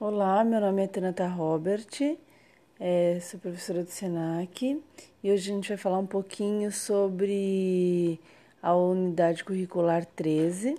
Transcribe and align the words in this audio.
Olá, 0.00 0.44
meu 0.44 0.60
nome 0.60 0.84
é 0.84 0.86
Tanata 0.86 1.26
Robert, 1.26 1.88
é, 2.78 3.18
sou 3.20 3.40
professora 3.40 3.82
do 3.82 3.90
SENAC 3.90 4.80
e 5.24 5.32
hoje 5.32 5.50
a 5.50 5.54
gente 5.56 5.68
vai 5.70 5.76
falar 5.76 5.98
um 5.98 6.06
pouquinho 6.06 6.70
sobre 6.70 8.20
a 8.62 8.76
unidade 8.76 9.42
curricular 9.42 10.06
13 10.06 10.78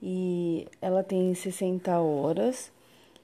e 0.00 0.64
ela 0.80 1.02
tem 1.02 1.34
60 1.34 1.98
horas 1.98 2.70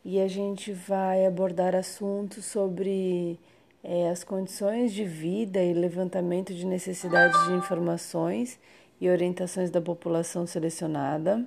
e 0.05 0.21
a 0.21 0.27
gente 0.27 0.73
vai 0.73 1.25
abordar 1.25 1.77
assuntos 1.77 2.45
sobre 2.47 3.39
é, 3.85 4.11
as 4.11 4.25
condições 4.25 4.93
de 4.93 5.05
vida 5.05 5.63
e 5.63 5.73
levantamento 5.73 6.53
de 6.53 6.67
necessidades 6.67 7.41
de 7.47 7.53
informações 7.53 8.59
e 9.01 9.09
orientações 9.09 9.71
da 9.71 9.81
população 9.81 10.49
selecionada 10.49 11.47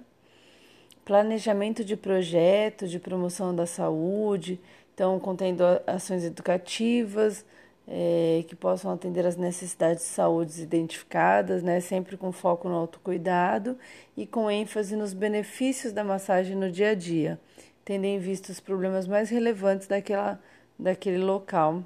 planejamento 1.05 1.85
de 1.85 1.95
projeto 1.95 2.87
de 2.87 2.99
promoção 2.99 3.55
da 3.55 3.67
saúde, 3.67 4.59
então 4.93 5.19
contendo 5.19 5.63
ações 5.85 6.23
educativas 6.23 7.45
é, 7.87 8.43
que 8.47 8.55
possam 8.55 8.91
atender 8.91 9.25
às 9.25 9.37
necessidades 9.37 10.03
de 10.03 10.09
saúde 10.09 10.63
identificadas, 10.63 11.61
né, 11.61 11.79
sempre 11.79 12.17
com 12.17 12.31
foco 12.31 12.67
no 12.67 12.75
autocuidado 12.75 13.77
e 14.17 14.25
com 14.25 14.49
ênfase 14.49 14.95
nos 14.95 15.13
benefícios 15.13 15.93
da 15.93 16.03
massagem 16.03 16.55
no 16.55 16.71
dia 16.71 16.89
a 16.89 16.95
dia, 16.95 17.39
tendo 17.83 18.05
em 18.05 18.17
vista 18.17 18.51
os 18.51 18.59
problemas 18.59 19.07
mais 19.07 19.29
relevantes 19.29 19.87
daquela, 19.87 20.41
daquele 20.77 21.19
local 21.19 21.83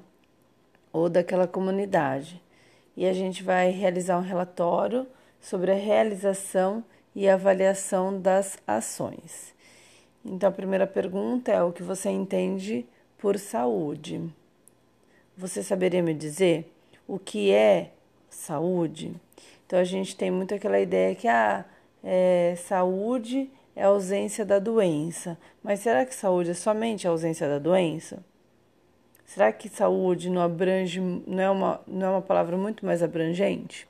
ou 0.90 1.10
daquela 1.10 1.46
comunidade. 1.46 2.42
E 2.96 3.06
a 3.06 3.12
gente 3.12 3.42
vai 3.42 3.70
realizar 3.70 4.18
um 4.18 4.22
relatório 4.22 5.06
sobre 5.38 5.72
a 5.72 5.76
realização 5.76 6.82
e 7.14 7.28
avaliação 7.28 8.20
das 8.20 8.58
ações. 8.66 9.54
Então, 10.24 10.48
a 10.48 10.52
primeira 10.52 10.86
pergunta 10.86 11.50
é: 11.50 11.62
o 11.62 11.72
que 11.72 11.82
você 11.82 12.10
entende 12.10 12.86
por 13.18 13.38
saúde? 13.38 14.22
Você 15.36 15.62
saberia 15.62 16.02
me 16.02 16.14
dizer 16.14 16.70
o 17.08 17.18
que 17.18 17.50
é 17.50 17.92
saúde? 18.28 19.14
Então, 19.66 19.78
a 19.78 19.84
gente 19.84 20.16
tem 20.16 20.30
muito 20.30 20.54
aquela 20.54 20.78
ideia 20.80 21.14
que 21.14 21.28
a 21.28 21.60
ah, 21.60 21.64
é, 22.02 22.54
saúde 22.56 23.50
é 23.74 23.84
ausência 23.84 24.44
da 24.44 24.58
doença. 24.58 25.38
Mas 25.62 25.80
será 25.80 26.04
que 26.04 26.14
saúde 26.14 26.50
é 26.50 26.54
somente 26.54 27.06
a 27.06 27.10
ausência 27.10 27.48
da 27.48 27.58
doença? 27.58 28.22
Será 29.24 29.52
que 29.52 29.68
saúde 29.68 30.28
não 30.28 30.42
abrange, 30.42 31.00
não 31.00 31.40
é 31.40 31.48
uma, 31.48 31.80
não 31.86 32.06
é 32.06 32.10
uma 32.10 32.22
palavra 32.22 32.56
muito 32.56 32.84
mais 32.84 33.02
abrangente? 33.02 33.86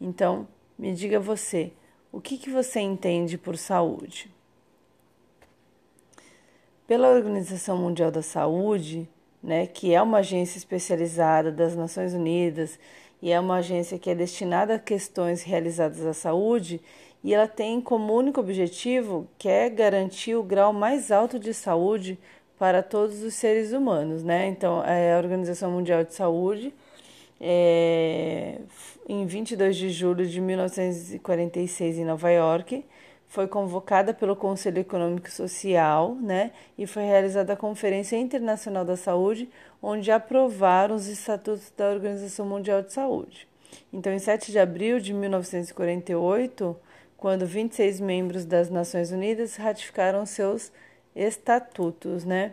Então, 0.00 0.46
me 0.78 0.94
diga 0.94 1.18
você, 1.18 1.72
o 2.14 2.20
que, 2.20 2.38
que 2.38 2.48
você 2.48 2.78
entende 2.78 3.36
por 3.36 3.58
saúde? 3.58 4.32
Pela 6.86 7.08
Organização 7.08 7.76
Mundial 7.76 8.12
da 8.12 8.22
Saúde, 8.22 9.08
né, 9.42 9.66
que 9.66 9.92
é 9.92 10.00
uma 10.00 10.18
agência 10.18 10.56
especializada 10.56 11.50
das 11.50 11.74
Nações 11.74 12.14
Unidas 12.14 12.78
e 13.20 13.32
é 13.32 13.40
uma 13.40 13.56
agência 13.56 13.98
que 13.98 14.08
é 14.08 14.14
destinada 14.14 14.76
a 14.76 14.78
questões 14.78 15.42
realizadas 15.42 16.06
à 16.06 16.12
saúde, 16.12 16.80
e 17.24 17.34
ela 17.34 17.48
tem 17.48 17.80
como 17.80 18.14
único 18.14 18.38
objetivo 18.38 19.26
que 19.36 19.48
é 19.48 19.68
garantir 19.68 20.36
o 20.36 20.42
grau 20.42 20.72
mais 20.72 21.10
alto 21.10 21.36
de 21.36 21.52
saúde 21.52 22.16
para 22.56 22.80
todos 22.80 23.24
os 23.24 23.34
seres 23.34 23.72
humanos, 23.72 24.22
né? 24.22 24.46
Então, 24.46 24.84
é 24.84 25.14
a 25.14 25.18
Organização 25.18 25.72
Mundial 25.72 26.04
de 26.04 26.14
Saúde 26.14 26.72
é, 27.46 28.58
em 29.06 29.26
22 29.26 29.76
de 29.76 29.90
julho 29.90 30.26
de 30.26 30.40
1946 30.40 31.98
em 31.98 32.04
Nova 32.04 32.30
York, 32.30 32.82
foi 33.28 33.46
convocada 33.46 34.14
pelo 34.14 34.34
Conselho 34.34 34.78
Econômico 34.78 35.28
e 35.28 35.30
Social, 35.30 36.14
né, 36.14 36.52
e 36.78 36.86
foi 36.86 37.02
realizada 37.02 37.52
a 37.52 37.56
Conferência 37.56 38.16
Internacional 38.16 38.82
da 38.82 38.96
Saúde, 38.96 39.50
onde 39.82 40.10
aprovaram 40.10 40.94
os 40.94 41.06
estatutos 41.06 41.70
da 41.76 41.90
Organização 41.90 42.46
Mundial 42.46 42.80
de 42.80 42.94
Saúde. 42.94 43.46
Então, 43.92 44.10
em 44.10 44.18
7 44.18 44.50
de 44.50 44.58
abril 44.58 44.98
de 44.98 45.12
1948, 45.12 46.74
quando 47.18 47.44
26 47.44 48.00
membros 48.00 48.46
das 48.46 48.70
Nações 48.70 49.10
Unidas 49.10 49.56
ratificaram 49.56 50.24
seus 50.24 50.72
estatutos, 51.14 52.24
né? 52.24 52.52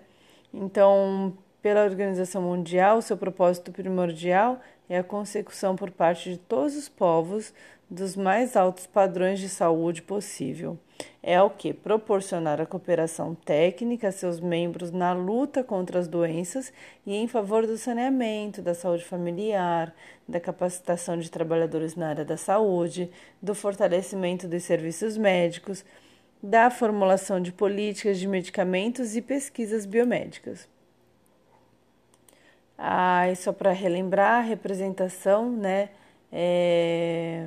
Então, 0.53 1.33
pela 1.61 1.83
Organização 1.83 2.41
Mundial, 2.41 3.01
seu 3.01 3.15
propósito 3.15 3.71
primordial 3.71 4.59
é 4.91 4.97
a 4.97 5.03
consecução 5.03 5.73
por 5.73 5.89
parte 5.89 6.31
de 6.31 6.37
todos 6.37 6.75
os 6.75 6.89
povos 6.89 7.53
dos 7.89 8.17
mais 8.17 8.57
altos 8.57 8.85
padrões 8.85 9.39
de 9.39 9.47
saúde 9.47 10.01
possível. 10.01 10.77
É 11.23 11.41
o 11.41 11.49
que? 11.49 11.73
Proporcionar 11.73 12.59
a 12.59 12.65
cooperação 12.65 13.33
técnica 13.33 14.09
a 14.09 14.11
seus 14.11 14.41
membros 14.41 14.91
na 14.91 15.13
luta 15.13 15.63
contra 15.63 15.97
as 15.97 16.09
doenças 16.09 16.73
e 17.05 17.15
em 17.15 17.25
favor 17.25 17.65
do 17.65 17.77
saneamento, 17.77 18.61
da 18.61 18.73
saúde 18.73 19.05
familiar, 19.05 19.95
da 20.27 20.41
capacitação 20.41 21.17
de 21.17 21.31
trabalhadores 21.31 21.95
na 21.95 22.09
área 22.09 22.25
da 22.25 22.35
saúde, 22.35 23.09
do 23.41 23.55
fortalecimento 23.55 24.45
dos 24.45 24.63
serviços 24.63 25.15
médicos, 25.17 25.85
da 26.43 26.69
formulação 26.69 27.39
de 27.39 27.53
políticas 27.53 28.19
de 28.19 28.27
medicamentos 28.27 29.15
e 29.15 29.21
pesquisas 29.21 29.85
biomédicas. 29.85 30.67
Ah, 32.83 33.29
e 33.29 33.35
só 33.35 33.53
para 33.53 33.71
relembrar, 33.71 34.39
a 34.39 34.41
representação 34.41 35.51
né, 35.51 35.89
é, 36.31 37.45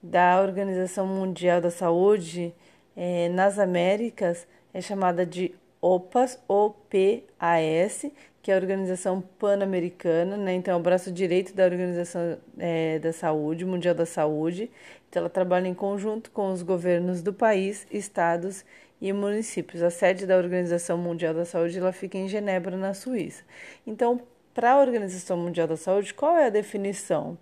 da 0.00 0.40
Organização 0.40 1.04
Mundial 1.04 1.60
da 1.60 1.68
Saúde 1.68 2.54
é, 2.96 3.28
nas 3.28 3.58
Américas 3.58 4.46
é 4.72 4.80
chamada 4.80 5.26
de 5.26 5.52
OPAS, 5.82 6.38
OPAS, 6.46 8.06
que 8.40 8.52
é 8.52 8.54
a 8.54 8.56
Organização 8.56 9.20
Pan-Americana, 9.20 10.36
né? 10.36 10.54
então 10.54 10.74
é 10.74 10.76
o 10.76 10.80
braço 10.80 11.10
direito 11.10 11.52
da 11.54 11.64
Organização 11.64 12.38
é, 12.56 13.00
da 13.00 13.12
Saúde, 13.12 13.64
Mundial 13.64 13.96
da 13.96 14.06
Saúde. 14.06 14.70
Então 15.10 15.22
ela 15.22 15.30
trabalha 15.30 15.66
em 15.66 15.74
conjunto 15.74 16.30
com 16.30 16.52
os 16.52 16.62
governos 16.62 17.20
do 17.20 17.32
país, 17.32 17.84
estados 17.90 18.64
e 19.00 19.12
municípios. 19.12 19.82
A 19.82 19.90
sede 19.90 20.24
da 20.24 20.36
Organização 20.36 20.96
Mundial 20.96 21.34
da 21.34 21.44
Saúde 21.44 21.78
ela 21.78 21.92
fica 21.92 22.16
em 22.16 22.28
Genebra, 22.28 22.76
na 22.76 22.94
Suíça. 22.94 23.42
Então, 23.84 24.22
para 24.58 24.72
a 24.72 24.80
Organização 24.80 25.36
Mundial 25.36 25.68
da 25.68 25.76
Saúde, 25.76 26.12
qual 26.12 26.36
é 26.36 26.46
a 26.46 26.50
definição? 26.50 27.38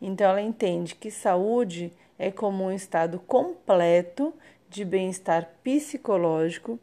Então, 0.00 0.30
ela 0.30 0.40
entende 0.40 0.94
que 0.94 1.10
saúde 1.10 1.92
é 2.16 2.30
como 2.30 2.62
um 2.62 2.70
estado 2.70 3.18
completo 3.18 4.32
de 4.68 4.84
bem-estar 4.84 5.50
psicológico, 5.64 6.78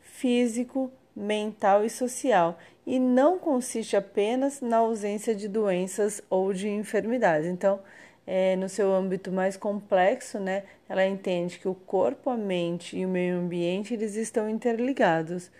físico, 0.00 0.88
mental 1.16 1.84
e 1.84 1.90
social, 1.90 2.56
e 2.86 3.00
não 3.00 3.36
consiste 3.36 3.96
apenas 3.96 4.60
na 4.60 4.76
ausência 4.76 5.34
de 5.34 5.48
doenças 5.48 6.22
ou 6.30 6.52
de 6.52 6.68
enfermidades. 6.68 7.48
Então, 7.48 7.80
é, 8.24 8.54
no 8.54 8.68
seu 8.68 8.94
âmbito 8.94 9.32
mais 9.32 9.56
complexo, 9.56 10.38
né, 10.38 10.62
ela 10.88 11.04
entende 11.04 11.58
que 11.58 11.66
o 11.66 11.74
corpo, 11.74 12.30
a 12.30 12.36
mente 12.36 12.96
e 12.96 13.04
o 13.04 13.08
meio 13.08 13.38
ambiente 13.38 13.94
eles 13.94 14.14
estão 14.14 14.48
interligados. 14.48 15.50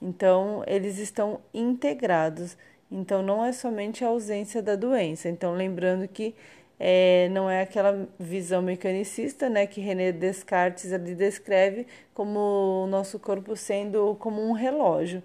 Então, 0.00 0.64
eles 0.66 0.98
estão 0.98 1.40
integrados. 1.52 2.56
Então, 2.92 3.22
não 3.22 3.42
é 3.42 3.52
somente 3.52 4.04
a 4.04 4.08
ausência 4.08 4.62
da 4.62 4.76
doença. 4.76 5.28
Então, 5.28 5.54
lembrando 5.54 6.06
que 6.06 6.34
é, 6.78 7.28
não 7.30 7.48
é 7.48 7.62
aquela 7.62 8.08
visão 8.18 8.60
mecanicista, 8.60 9.48
né, 9.48 9.66
que 9.66 9.80
René 9.80 10.12
Descartes 10.12 10.92
ali 10.92 11.14
descreve 11.14 11.86
como 12.12 12.84
o 12.84 12.86
nosso 12.86 13.18
corpo 13.18 13.56
sendo 13.56 14.16
como 14.20 14.42
um 14.42 14.52
relógio. 14.52 15.22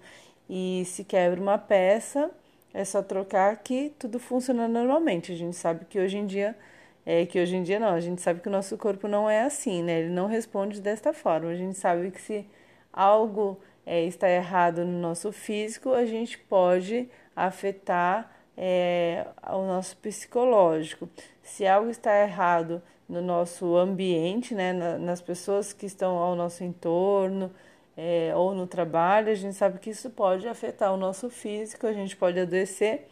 E 0.48 0.84
se 0.86 1.04
quebra 1.04 1.40
uma 1.40 1.58
peça, 1.58 2.30
é 2.72 2.84
só 2.84 3.02
trocar 3.02 3.56
que 3.58 3.92
tudo 3.98 4.18
funciona 4.18 4.66
normalmente. 4.66 5.32
A 5.32 5.36
gente 5.36 5.56
sabe 5.56 5.84
que 5.84 5.98
hoje 6.00 6.16
em 6.16 6.26
dia 6.26 6.56
é 7.04 7.26
que 7.26 7.40
hoje 7.40 7.56
em 7.56 7.62
dia 7.62 7.78
não, 7.80 7.88
a 7.88 8.00
gente 8.00 8.22
sabe 8.22 8.40
que 8.40 8.48
o 8.48 8.52
nosso 8.52 8.76
corpo 8.78 9.08
não 9.08 9.28
é 9.28 9.42
assim, 9.42 9.82
né? 9.82 10.00
Ele 10.00 10.10
não 10.10 10.26
responde 10.26 10.80
desta 10.80 11.12
forma. 11.12 11.50
A 11.50 11.54
gente 11.54 11.76
sabe 11.76 12.10
que 12.10 12.20
se 12.20 12.46
algo 12.92 13.58
é, 13.84 14.04
está 14.04 14.28
errado 14.28 14.84
no 14.84 15.00
nosso 15.00 15.32
físico, 15.32 15.92
a 15.92 16.04
gente 16.06 16.38
pode 16.38 17.08
afetar 17.46 18.30
é, 18.56 19.26
o 19.50 19.66
nosso 19.66 19.96
psicológico. 19.98 21.08
Se 21.42 21.66
algo 21.66 21.90
está 21.90 22.20
errado 22.20 22.82
no 23.08 23.22
nosso 23.22 23.76
ambiente, 23.76 24.54
né, 24.54 24.72
nas 24.98 25.20
pessoas 25.20 25.72
que 25.72 25.86
estão 25.86 26.16
ao 26.16 26.34
nosso 26.36 26.62
entorno 26.62 27.50
é, 27.96 28.32
ou 28.34 28.54
no 28.54 28.66
trabalho, 28.66 29.30
a 29.30 29.34
gente 29.34 29.54
sabe 29.54 29.78
que 29.78 29.90
isso 29.90 30.10
pode 30.10 30.46
afetar 30.46 30.92
o 30.92 30.96
nosso 30.96 31.30
físico, 31.30 31.86
a 31.86 31.92
gente 31.92 32.16
pode 32.16 32.38
adoecer 32.38 33.08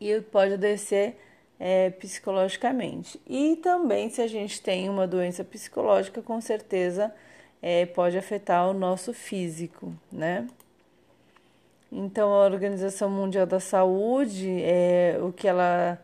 e 0.00 0.20
pode 0.20 0.54
adoecer 0.54 1.16
é, 1.58 1.90
psicologicamente. 1.90 3.20
E 3.26 3.56
também, 3.56 4.08
se 4.10 4.22
a 4.22 4.26
gente 4.26 4.60
tem 4.60 4.88
uma 4.88 5.06
doença 5.06 5.44
psicológica, 5.44 6.22
com 6.22 6.40
certeza 6.40 7.12
é, 7.60 7.86
pode 7.86 8.16
afetar 8.16 8.68
o 8.68 8.72
nosso 8.72 9.12
físico, 9.12 9.92
né? 10.12 10.46
Então, 11.90 12.32
a 12.34 12.44
Organização 12.44 13.08
Mundial 13.08 13.46
da 13.46 13.60
Saúde, 13.60 14.60
é, 14.62 15.18
o 15.22 15.32
que 15.32 15.46
ela, 15.46 16.00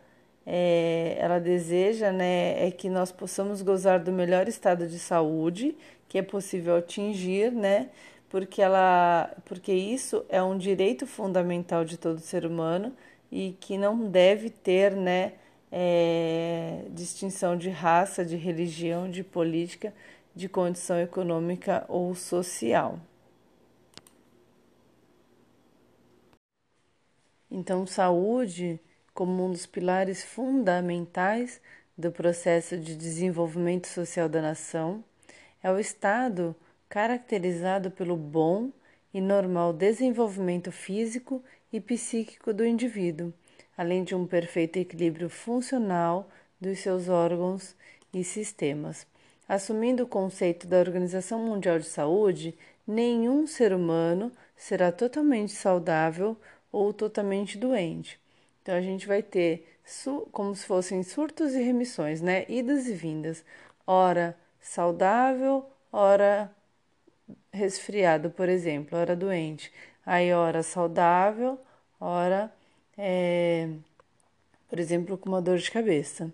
é, 0.46 1.16
ela 1.18 1.38
deseja 1.40 2.12
né, 2.12 2.66
é 2.66 2.70
que 2.70 2.88
nós 2.88 3.10
possamos 3.10 3.62
gozar 3.62 4.00
do 4.02 4.12
melhor 4.12 4.48
estado 4.48 4.86
de 4.86 4.98
saúde 4.98 5.76
que 6.08 6.18
é 6.18 6.22
possível 6.22 6.76
atingir, 6.76 7.50
né, 7.52 7.88
porque 8.28 8.60
ela, 8.62 9.34
porque 9.46 9.72
isso 9.72 10.24
é 10.28 10.42
um 10.42 10.58
direito 10.58 11.06
fundamental 11.06 11.84
de 11.84 11.96
todo 11.96 12.20
ser 12.20 12.44
humano 12.46 12.92
e 13.30 13.56
que 13.60 13.78
não 13.78 14.10
deve 14.10 14.50
ter, 14.50 14.94
né, 14.94 15.32
é, 15.70 16.84
distinção 16.90 17.56
de 17.56 17.70
raça, 17.70 18.24
de 18.24 18.36
religião, 18.36 19.10
de 19.10 19.24
política, 19.24 19.92
de 20.34 20.48
condição 20.48 21.00
econômica 21.00 21.84
ou 21.88 22.14
social. 22.14 22.98
Então, 27.54 27.86
saúde, 27.86 28.80
como 29.12 29.44
um 29.44 29.50
dos 29.50 29.66
pilares 29.66 30.24
fundamentais 30.24 31.60
do 31.98 32.10
processo 32.10 32.78
de 32.78 32.96
desenvolvimento 32.96 33.88
social 33.88 34.26
da 34.26 34.40
nação, 34.40 35.04
é 35.62 35.70
o 35.70 35.78
estado 35.78 36.56
caracterizado 36.88 37.90
pelo 37.90 38.16
bom 38.16 38.70
e 39.12 39.20
normal 39.20 39.74
desenvolvimento 39.74 40.72
físico 40.72 41.44
e 41.70 41.78
psíquico 41.78 42.54
do 42.54 42.64
indivíduo, 42.64 43.34
além 43.76 44.02
de 44.02 44.14
um 44.14 44.26
perfeito 44.26 44.78
equilíbrio 44.78 45.28
funcional 45.28 46.30
dos 46.58 46.78
seus 46.78 47.10
órgãos 47.10 47.76
e 48.14 48.24
sistemas. 48.24 49.06
Assumindo 49.46 50.04
o 50.04 50.08
conceito 50.08 50.66
da 50.66 50.78
Organização 50.78 51.38
Mundial 51.38 51.78
de 51.78 51.84
Saúde, 51.84 52.56
nenhum 52.86 53.46
ser 53.46 53.74
humano 53.74 54.32
será 54.56 54.90
totalmente 54.90 55.52
saudável 55.52 56.34
ou 56.72 56.92
totalmente 56.92 57.58
doente. 57.58 58.18
Então 58.62 58.74
a 58.74 58.80
gente 58.80 59.06
vai 59.06 59.22
ter 59.22 59.68
como 60.32 60.54
se 60.54 60.64
fossem 60.66 61.02
surtos 61.02 61.54
e 61.54 61.62
remissões, 61.62 62.20
né? 62.20 62.46
Idas 62.48 62.86
e 62.86 62.94
vindas. 62.94 63.44
Ora 63.86 64.36
saudável, 64.60 65.66
ora 65.92 66.50
resfriado, 67.52 68.30
por 68.30 68.48
exemplo, 68.48 68.98
ora 68.98 69.14
doente. 69.14 69.72
Aí, 70.04 70.32
ora 70.32 70.62
saudável, 70.62 71.58
ora, 72.00 72.52
é, 72.98 73.68
por 74.68 74.78
exemplo, 74.78 75.16
com 75.18 75.28
uma 75.28 75.42
dor 75.42 75.58
de 75.58 75.70
cabeça. 75.70 76.32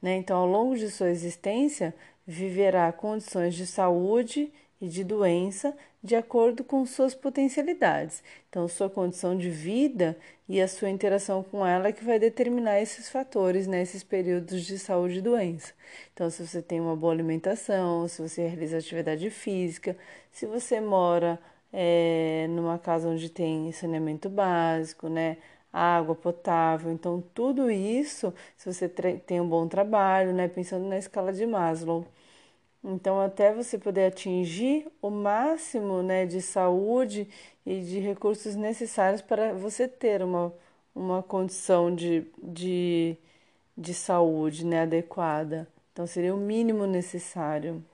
Né? 0.00 0.16
Então, 0.16 0.38
ao 0.38 0.46
longo 0.46 0.76
de 0.76 0.90
sua 0.90 1.10
existência, 1.10 1.94
viverá 2.26 2.92
condições 2.92 3.54
de 3.54 3.66
saúde 3.66 4.52
e 4.80 4.88
de 4.88 5.02
doença 5.02 5.76
de 6.02 6.14
acordo 6.14 6.62
com 6.62 6.86
suas 6.86 7.14
potencialidades. 7.14 8.22
Então, 8.48 8.68
sua 8.68 8.88
condição 8.88 9.36
de 9.36 9.50
vida 9.50 10.16
e 10.48 10.60
a 10.60 10.68
sua 10.68 10.88
interação 10.88 11.42
com 11.42 11.66
ela 11.66 11.88
é 11.88 11.92
que 11.92 12.04
vai 12.04 12.18
determinar 12.18 12.80
esses 12.80 13.08
fatores 13.08 13.66
nesses 13.66 14.02
né, 14.02 14.08
períodos 14.08 14.64
de 14.64 14.78
saúde 14.78 15.18
e 15.18 15.22
doença. 15.22 15.72
Então, 16.14 16.30
se 16.30 16.46
você 16.46 16.62
tem 16.62 16.80
uma 16.80 16.94
boa 16.96 17.12
alimentação, 17.12 18.06
se 18.08 18.22
você 18.22 18.46
realiza 18.46 18.78
atividade 18.78 19.28
física, 19.30 19.96
se 20.30 20.46
você 20.46 20.80
mora 20.80 21.38
é, 21.72 22.46
numa 22.50 22.78
casa 22.78 23.08
onde 23.08 23.28
tem 23.28 23.70
saneamento 23.72 24.28
básico, 24.28 25.08
né? 25.08 25.36
Água 25.72 26.14
potável, 26.14 26.90
então 26.90 27.22
tudo 27.34 27.70
isso, 27.70 28.32
se 28.56 28.72
você 28.72 28.88
tem 28.88 29.40
um 29.40 29.48
bom 29.48 29.68
trabalho, 29.68 30.32
né? 30.32 30.48
Pensando 30.48 30.86
na 30.86 30.98
escala 30.98 31.32
de 31.32 31.44
Maslow. 31.46 32.06
Então, 32.90 33.20
até 33.20 33.52
você 33.52 33.76
poder 33.78 34.06
atingir 34.06 34.86
o 35.02 35.10
máximo 35.10 36.02
né, 36.02 36.24
de 36.24 36.40
saúde 36.40 37.28
e 37.66 37.82
de 37.82 37.98
recursos 37.98 38.56
necessários 38.56 39.20
para 39.20 39.52
você 39.52 39.86
ter 39.86 40.22
uma, 40.22 40.54
uma 40.94 41.22
condição 41.22 41.94
de, 41.94 42.24
de, 42.42 43.14
de 43.76 43.92
saúde 43.92 44.64
né, 44.64 44.82
adequada. 44.84 45.68
Então, 45.92 46.06
seria 46.06 46.34
o 46.34 46.38
mínimo 46.38 46.86
necessário. 46.86 47.84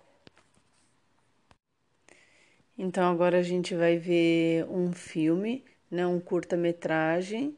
Então, 2.79 3.11
agora 3.11 3.39
a 3.39 3.43
gente 3.43 3.75
vai 3.75 3.97
ver 3.97 4.65
um 4.71 4.93
filme, 4.93 5.65
né, 5.91 6.07
um 6.07 6.21
curta-metragem, 6.21 7.57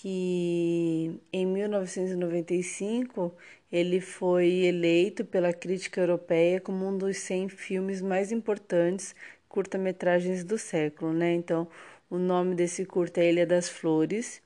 que 0.00 1.20
em 1.32 1.46
1995 1.46 3.32
ele 3.70 4.00
foi 4.00 4.64
eleito 4.64 5.24
pela 5.24 5.52
crítica 5.52 6.00
europeia 6.00 6.60
como 6.60 6.88
um 6.88 6.98
dos 6.98 7.16
100 7.18 7.48
filmes 7.48 8.00
mais 8.02 8.32
importantes 8.32 9.14
curta-metragens 9.48 10.42
do 10.42 10.58
século, 10.58 11.12
né? 11.12 11.32
Então, 11.34 11.68
o 12.10 12.18
nome 12.18 12.54
desse 12.54 12.84
curta 12.84 13.20
é 13.20 13.30
Ilha 13.30 13.46
das 13.46 13.68
Flores, 13.68 14.42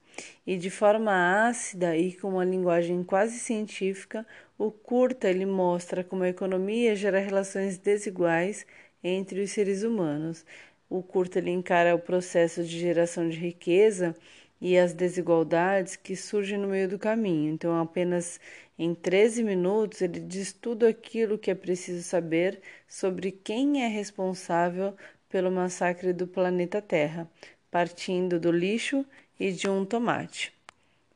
e 0.47 0.57
de 0.57 0.71
forma 0.71 1.49
ácida 1.49 1.97
e 1.97 2.13
com 2.13 2.29
uma 2.31 2.45
linguagem 2.45 3.03
quase 3.03 3.39
científica, 3.39 4.27
o 4.59 4.71
curta 4.71 5.31
ele 5.31 5.47
mostra 5.47 6.05
como 6.05 6.25
a 6.25 6.29
economia 6.29 6.95
gera 6.95 7.21
relações 7.21 7.79
desiguais 7.79 8.67
entre 9.03 9.41
os 9.43 9.51
seres 9.51 9.83
humanos. 9.83 10.45
O 10.91 11.03
curta 11.03 11.39
ele 11.39 11.51
encara 11.51 11.95
o 11.95 11.99
processo 11.99 12.63
de 12.65 12.79
geração 12.79 13.29
de 13.29 13.39
riqueza 13.39 14.15
e 14.61 14.77
as 14.77 14.93
desigualdades 14.93 15.97
que 15.97 16.17
surgem 16.17 16.59
no 16.59 16.69
meio 16.69 16.89
do 16.89 16.99
caminho. 16.99 17.53
Então, 17.53 17.81
apenas 17.81 18.41
em 18.79 18.95
13 18.95 19.43
minutos, 19.43 20.01
ele 20.01 20.21
diz 20.21 20.53
tudo 20.53 20.87
aquilo 20.87 21.39
que 21.39 21.51
é 21.51 21.55
preciso 21.55 22.03
saber 22.03 22.61
sobre 22.87 23.33
quem 23.33 23.85
é 23.85 23.89
responsável 23.89 24.97
pelo 25.29 25.51
massacre 25.51 26.13
do 26.13 26.27
planeta 26.27 26.81
Terra, 26.81 27.31
partindo 27.71 28.39
do 28.41 28.51
lixo 28.51 29.05
e 29.39 29.53
de 29.53 29.69
um 29.69 29.85
tomate. 29.85 30.53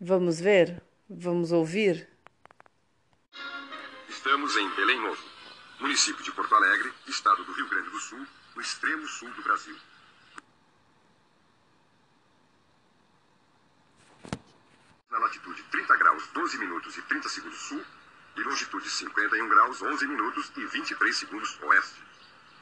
Vamos 0.01 0.41
ver? 0.41 0.83
Vamos 1.09 1.53
ouvir? 1.53 2.09
Estamos 4.09 4.57
em 4.57 4.77
Belém 4.77 5.01
Novo, 5.01 5.23
município 5.81 6.23
de 6.23 6.33
Porto 6.33 6.55
Alegre, 6.55 6.93
estado 7.09 7.45
do 7.45 7.53
Rio 7.53 7.69
Grande 7.69 7.91
do 7.91 7.99
Sul, 7.99 8.27
no 8.55 8.61
extremo 8.61 9.07
sul 9.07 9.31
do 9.31 9.43
Brasil. 9.43 9.77
Na 15.13 15.19
latitude 15.19 15.63
30 15.65 15.95
graus 15.99 16.27
12 16.29 16.59
minutos 16.59 16.97
e 16.97 17.03
30 17.03 17.29
segundos 17.29 17.59
sul 17.59 17.85
e 18.35 18.41
longitude 18.41 18.89
51 18.89 19.47
graus 19.47 19.83
11 19.83 20.07
minutos 20.07 20.51
e 20.57 20.65
23 20.65 21.15
segundos 21.15 21.59
oeste. 21.61 22.03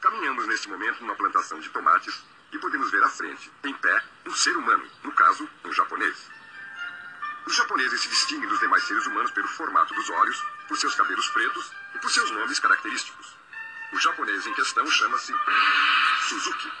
Caminhamos 0.01 0.45
neste 0.47 0.67
momento 0.67 0.99
numa 0.99 1.15
plantação 1.15 1.61
de 1.61 1.69
tomates 1.69 2.21
e 2.51 2.59
podemos 2.59 2.91
ver 2.91 3.01
à 3.03 3.09
frente, 3.09 3.49
em 3.63 3.73
pé, 3.75 4.03
um 4.25 4.35
ser 4.35 4.57
humano, 4.57 4.85
no 5.01 5.13
caso, 5.13 5.49
um 5.63 5.71
japonês. 5.71 6.29
Os 7.45 7.55
japoneses 7.55 8.01
se 8.01 8.09
distinguem 8.09 8.49
dos 8.49 8.59
demais 8.59 8.83
seres 8.83 9.05
humanos 9.07 9.31
pelo 9.31 9.47
formato 9.47 9.93
dos 9.93 10.09
olhos, 10.09 10.45
por 10.67 10.77
seus 10.77 10.93
cabelos 10.93 11.29
pretos 11.29 11.71
e 11.95 11.99
por 11.99 12.11
seus 12.11 12.29
nomes 12.31 12.59
característicos. 12.59 13.37
O 13.93 13.99
japonês 13.99 14.45
em 14.45 14.53
questão 14.53 14.85
chama-se 14.87 15.33
Suzuki. 16.27 16.71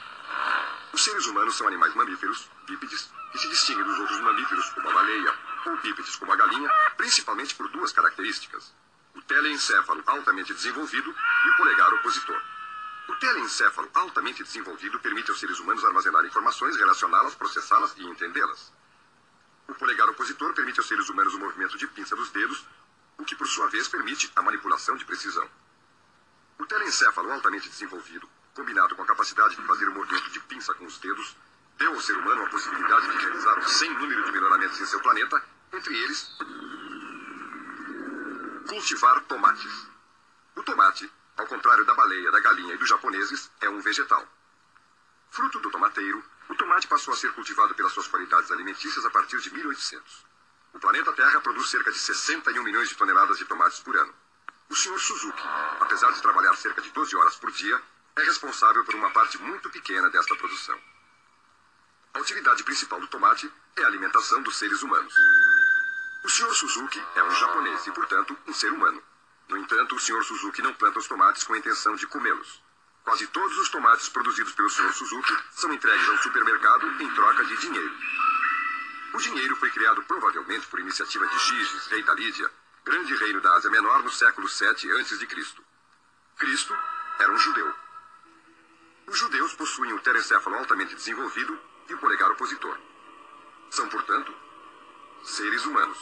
Os 0.91 1.01
seres 1.01 1.25
humanos 1.27 1.55
são 1.55 1.67
animais 1.67 1.95
mamíferos, 1.95 2.49
bípedes, 2.67 3.09
que 3.31 3.37
se 3.37 3.47
distinguem 3.47 3.85
dos 3.85 3.99
outros 3.99 4.19
mamíferos, 4.19 4.69
como 4.71 4.89
a 4.89 4.93
baleia, 4.93 5.33
bípedes 5.81 6.15
como 6.15 6.31
a 6.31 6.35
galinha, 6.35 6.69
principalmente 6.97 7.55
por 7.55 7.69
duas 7.69 7.91
características: 7.91 8.73
o 9.15 9.21
telencéfalo 9.21 10.03
altamente 10.05 10.53
desenvolvido 10.53 11.09
e 11.45 11.49
o 11.49 11.57
polegar 11.57 11.93
opositor. 11.93 12.41
O 13.07 13.15
telencéfalo 13.15 13.89
altamente 13.93 14.43
desenvolvido 14.43 14.99
permite 14.99 15.31
aos 15.31 15.39
seres 15.39 15.59
humanos 15.59 15.83
armazenar 15.83 16.25
informações, 16.25 16.77
relacioná-las, 16.77 17.35
processá-las 17.35 17.93
e 17.97 18.03
entendê-las. 18.03 18.71
O 19.67 19.73
polegar 19.75 20.09
opositor 20.09 20.53
permite 20.53 20.79
aos 20.79 20.87
seres 20.87 21.09
humanos 21.09 21.33
o 21.33 21.39
movimento 21.39 21.77
de 21.77 21.87
pinça 21.87 22.15
dos 22.15 22.29
dedos, 22.29 22.65
o 23.17 23.25
que 23.25 23.35
por 23.35 23.47
sua 23.47 23.67
vez 23.69 23.87
permite 23.87 24.31
a 24.35 24.41
manipulação 24.41 24.95
de 24.95 25.05
precisão. 25.05 25.47
O 26.57 26.65
telencéfalo 26.65 27.31
altamente 27.31 27.69
desenvolvido, 27.69 28.29
combinado 28.53 28.95
com 28.95 29.01
a 29.01 29.05
capacidade 29.05 29.55
de 29.55 29.63
fazer 29.63 29.87
o 29.87 29.93
movimento 29.93 30.29
de 30.29 30.39
pinça 30.41 30.73
com 30.73 30.85
os 30.85 30.97
dedos, 30.99 31.35
deu 31.77 31.93
ao 31.93 32.01
ser 32.01 32.17
humano 32.17 32.43
a 32.43 32.49
possibilidade 32.49 33.09
de 33.09 33.17
realizar 33.17 33.57
um 33.57 33.67
sem 33.67 33.89
número 33.97 34.23
de 34.23 34.31
melhoramentos 34.31 34.79
em 34.79 34.85
seu 34.85 34.99
planeta, 34.99 35.43
entre 35.73 35.95
eles 35.95 36.29
cultivar 38.67 39.19
tomates. 39.25 39.87
O 40.55 40.63
tomate, 40.63 41.11
ao 41.37 41.47
contrário 41.47 41.85
da 41.85 41.93
baleia, 41.93 42.31
da 42.31 42.39
galinha 42.39 42.73
e 42.73 42.77
dos 42.77 42.87
japoneses, 42.87 43.51
é 43.59 43.69
um 43.69 43.81
vegetal. 43.81 44.25
Fruto 45.29 45.59
do 45.59 45.69
tomateiro, 45.69 46.23
o 46.49 46.55
tomate 46.55 46.87
passou 46.87 47.13
a 47.13 47.17
ser 47.17 47.33
cultivado 47.33 47.73
pelas 47.75 47.91
suas 47.91 48.07
qualidades 48.07 48.51
alimentícias 48.51 49.05
a 49.05 49.09
partir 49.09 49.39
de 49.39 49.53
1800. 49.53 50.25
O 50.73 50.79
planeta 50.79 51.11
Terra 51.13 51.41
produz 51.41 51.69
cerca 51.69 51.91
de 51.91 51.97
61 51.97 52.63
milhões 52.63 52.89
de 52.89 52.95
toneladas 52.95 53.37
de 53.37 53.45
tomates 53.45 53.79
por 53.79 53.95
ano. 53.95 54.13
O 54.69 54.75
Sr. 54.75 54.99
Suzuki, 54.99 55.43
apesar 55.81 56.11
de 56.11 56.21
trabalhar 56.21 56.55
cerca 56.55 56.81
de 56.81 56.89
12 56.91 57.15
horas 57.15 57.35
por 57.35 57.51
dia, 57.51 57.81
é 58.15 58.23
responsável 58.23 58.85
por 58.85 58.95
uma 58.95 59.09
parte 59.11 59.37
muito 59.37 59.69
pequena 59.69 60.09
desta 60.09 60.35
produção. 60.35 60.79
A 62.13 62.19
utilidade 62.19 62.63
principal 62.63 62.99
do 62.99 63.07
tomate 63.07 63.51
é 63.75 63.83
a 63.83 63.87
alimentação 63.87 64.41
dos 64.41 64.57
seres 64.57 64.81
humanos. 64.81 65.13
O 66.23 66.29
Sr. 66.29 66.53
Suzuki 66.53 67.03
é 67.15 67.23
um 67.23 67.31
japonês 67.31 67.87
e, 67.87 67.91
portanto, 67.91 68.37
um 68.47 68.53
ser 68.53 68.71
humano. 68.71 69.01
No 69.49 69.57
entanto, 69.57 69.95
o 69.95 69.99
Sr. 69.99 70.23
Suzuki 70.23 70.61
não 70.61 70.73
planta 70.73 70.99
os 70.99 71.07
tomates 71.07 71.43
com 71.43 71.53
a 71.53 71.57
intenção 71.57 71.95
de 71.95 72.05
comê-los. 72.05 72.61
Quase 73.03 73.25
todos 73.27 73.57
os 73.57 73.69
tomates 73.69 74.07
produzidos 74.07 74.53
pelo 74.53 74.69
Sr. 74.69 74.93
Suzuki 74.93 75.35
são 75.51 75.73
entregues 75.73 76.07
ao 76.07 76.17
supermercado 76.19 76.85
em 77.01 77.13
troca 77.15 77.43
de 77.43 77.57
dinheiro. 77.57 77.93
O 79.13 79.17
dinheiro 79.17 79.55
foi 79.55 79.71
criado 79.71 80.03
provavelmente 80.03 80.67
por 80.67 80.79
iniciativa 80.79 81.25
de 81.27 81.39
Giges, 81.39 81.87
rei 81.87 82.03
da 82.03 82.13
Lídia, 82.13 82.51
grande 82.85 83.15
reino 83.15 83.41
da 83.41 83.53
Ásia 83.55 83.71
Menor 83.71 84.03
no 84.03 84.11
século 84.11 84.47
VII 84.47 85.01
a.C. 85.01 85.27
Cristo 86.37 86.77
era 87.19 87.31
um 87.31 87.37
judeu. 87.37 87.73
Os 89.07 89.17
judeus 89.17 89.53
possuem 89.55 89.93
o 89.93 89.99
terencéfalo 89.99 90.55
altamente 90.55 90.95
desenvolvido 90.95 91.59
e 91.89 91.93
o 91.93 91.97
polegar 91.97 92.31
opositor. 92.31 92.77
São, 93.71 93.89
portanto, 93.89 94.33
seres 95.23 95.65
humanos. 95.65 95.97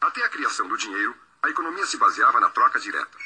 Até 0.00 0.24
a 0.24 0.28
criação 0.28 0.68
do 0.68 0.76
dinheiro, 0.76 1.14
a 1.42 1.50
economia 1.50 1.86
se 1.86 1.96
baseava 1.96 2.40
na 2.40 2.50
troca 2.50 2.78
direta. 2.80 3.18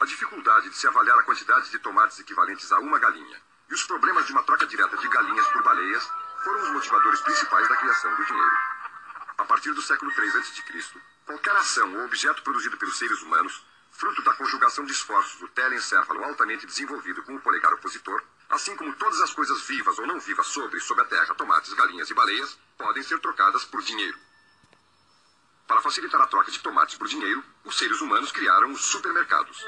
A 0.00 0.04
dificuldade 0.04 0.70
de 0.70 0.76
se 0.76 0.86
avaliar 0.86 1.18
a 1.18 1.22
quantidade 1.22 1.70
de 1.70 1.78
tomates 1.78 2.18
equivalentes 2.18 2.72
a 2.72 2.78
uma 2.78 2.98
galinha 2.98 3.40
e 3.68 3.74
os 3.74 3.84
problemas 3.84 4.26
de 4.26 4.32
uma 4.32 4.42
troca 4.42 4.66
direta 4.66 4.96
de 4.96 5.08
galinhas 5.08 5.46
por 5.48 5.62
baleias 5.62 6.10
foram 6.42 6.62
os 6.62 6.70
motivadores 6.70 7.20
principais 7.20 7.68
da 7.68 7.76
criação 7.76 8.14
do 8.16 8.24
dinheiro. 8.24 8.56
A 9.38 9.44
partir 9.44 9.72
do 9.72 9.82
século 9.82 10.10
III 10.10 10.38
a.C., 10.38 11.00
qualquer 11.26 11.54
ação 11.56 11.94
ou 11.94 12.04
objeto 12.04 12.42
produzido 12.42 12.76
pelos 12.76 12.98
seres 12.98 13.22
humanos, 13.22 13.64
fruto 13.92 14.22
da 14.22 14.34
conjugação 14.34 14.84
de 14.84 14.92
esforços 14.92 15.38
do 15.38 15.48
telencéfalo 15.48 16.24
altamente 16.24 16.66
desenvolvido 16.66 17.22
com 17.22 17.34
o 17.36 17.40
polegar 17.40 17.72
opositor, 17.74 18.22
assim 18.50 18.76
como 18.76 18.94
todas 18.96 19.20
as 19.20 19.32
coisas 19.32 19.62
vivas 19.62 19.98
ou 19.98 20.06
não 20.06 20.18
vivas 20.18 20.46
sobre 20.48 20.78
e 20.78 20.80
sob 20.80 21.00
a 21.00 21.04
terra, 21.04 21.34
tomates, 21.34 21.72
galinhas 21.72 22.10
e 22.10 22.14
baleias, 22.14 22.58
podem 22.76 23.02
ser 23.02 23.18
trocadas 23.20 23.64
por 23.64 23.80
dinheiro. 23.80 24.18
Para 25.68 25.80
facilitar 25.80 26.20
a 26.20 26.26
troca 26.26 26.50
de 26.50 26.58
tomates 26.58 26.96
por 26.96 27.06
dinheiro, 27.06 27.44
os 27.64 27.78
seres 27.78 28.00
humanos 28.00 28.32
criaram 28.32 28.72
os 28.72 28.84
supermercados. 28.84 29.64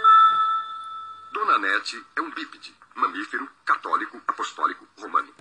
Dona 1.33 1.59
Nete 1.59 2.05
é 2.17 2.21
um 2.21 2.31
bípede, 2.31 2.77
mamífero, 2.97 3.49
católico, 3.65 4.21
apostólico, 4.27 4.87
romano. 4.99 5.33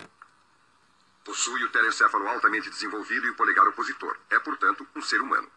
Possui 1.25 1.63
o 1.63 1.69
telencéfalo 1.71 2.27
altamente 2.27 2.69
desenvolvido 2.69 3.25
e 3.25 3.29
o 3.31 3.35
polegar 3.35 3.67
opositor. 3.67 4.17
É, 4.29 4.37
portanto, 4.39 4.87
um 4.95 5.01
ser 5.01 5.19
humano. 5.19 5.51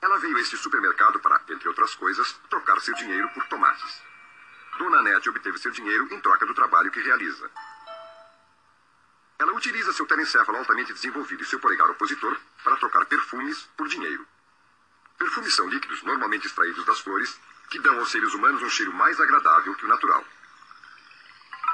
Ela 0.00 0.18
veio 0.18 0.36
a 0.36 0.40
este 0.40 0.56
supermercado 0.58 1.18
para, 1.20 1.42
entre 1.48 1.68
outras 1.68 1.94
coisas, 1.94 2.32
trocar 2.50 2.80
seu 2.80 2.94
dinheiro 2.94 3.28
por 3.30 3.46
tomates. 3.46 4.02
Dona 4.78 5.02
Nete 5.02 5.28
obteve 5.28 5.58
seu 5.58 5.70
dinheiro 5.70 6.12
em 6.12 6.20
troca 6.20 6.44
do 6.46 6.54
trabalho 6.54 6.90
que 6.90 7.00
realiza. 7.00 7.50
Ela 9.38 9.52
utiliza 9.52 9.92
seu 9.92 10.06
telencéfalo 10.06 10.58
altamente 10.58 10.92
desenvolvido 10.92 11.42
e 11.42 11.46
seu 11.46 11.60
polegar 11.60 11.90
opositor 11.90 12.36
para 12.62 12.76
trocar 12.76 13.04
perfumes 13.06 13.68
por 13.76 13.88
dinheiro. 13.88 14.26
Perfumes 15.18 15.54
são 15.54 15.68
líquidos 15.68 16.02
normalmente 16.02 16.46
extraídos 16.46 16.84
das 16.84 17.00
flores 17.00 17.38
que 17.70 17.78
dão 17.78 17.98
aos 17.98 18.10
seres 18.10 18.34
humanos 18.34 18.62
um 18.62 18.70
cheiro 18.70 18.92
mais 18.92 19.20
agradável 19.20 19.74
que 19.74 19.84
o 19.84 19.88
natural. 19.88 20.24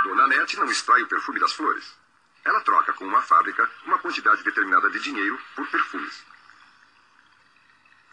Dona 0.05 0.27
Nete 0.27 0.57
não 0.59 0.67
extrai 0.67 1.03
o 1.03 1.09
perfume 1.09 1.41
das 1.41 1.53
flores. 1.53 1.95
Ela 2.45 2.61
troca 2.63 2.93
com 2.95 3.05
uma 3.05 3.21
fábrica 3.21 3.71
uma 3.85 3.99
quantidade 3.99 4.43
determinada 4.43 4.89
de 4.91 5.01
dinheiro 5.01 5.39
por 5.55 5.67
perfumes. 5.69 6.30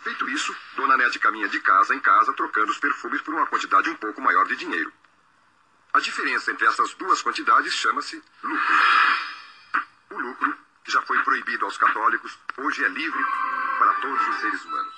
Feito 0.08 0.30
isso, 0.30 0.56
Dona 0.78 0.96
Nete 0.96 1.20
caminha 1.20 1.50
de 1.50 1.60
casa 1.60 1.94
em 1.94 2.00
casa 2.00 2.32
trocando 2.32 2.72
os 2.72 2.78
perfumes 2.78 3.22
por 3.22 3.34
uma 3.34 3.46
quantidade 3.46 3.90
um 3.90 3.96
pouco 3.96 4.22
maior 4.22 4.48
de 4.48 4.56
dinheiro. 4.56 4.90
A 5.92 6.00
diferença 6.00 6.50
entre 6.50 6.66
essas 6.66 6.94
duas 6.94 7.22
quantidades 7.22 7.74
chama-se 7.74 8.24
lucro. 8.42 8.76
O 10.12 10.18
lucro, 10.18 10.58
que 10.86 10.94
já 10.94 11.02
foi 11.02 11.22
proibido 11.24 11.66
aos 11.66 11.78
católicos, 11.78 12.40
hoje 12.56 12.86
é 12.86 12.88
livre 12.88 13.22
para 13.78 13.96
todos 13.96 14.28
os 14.30 14.36
seres 14.38 14.64
humanos. 14.64 14.94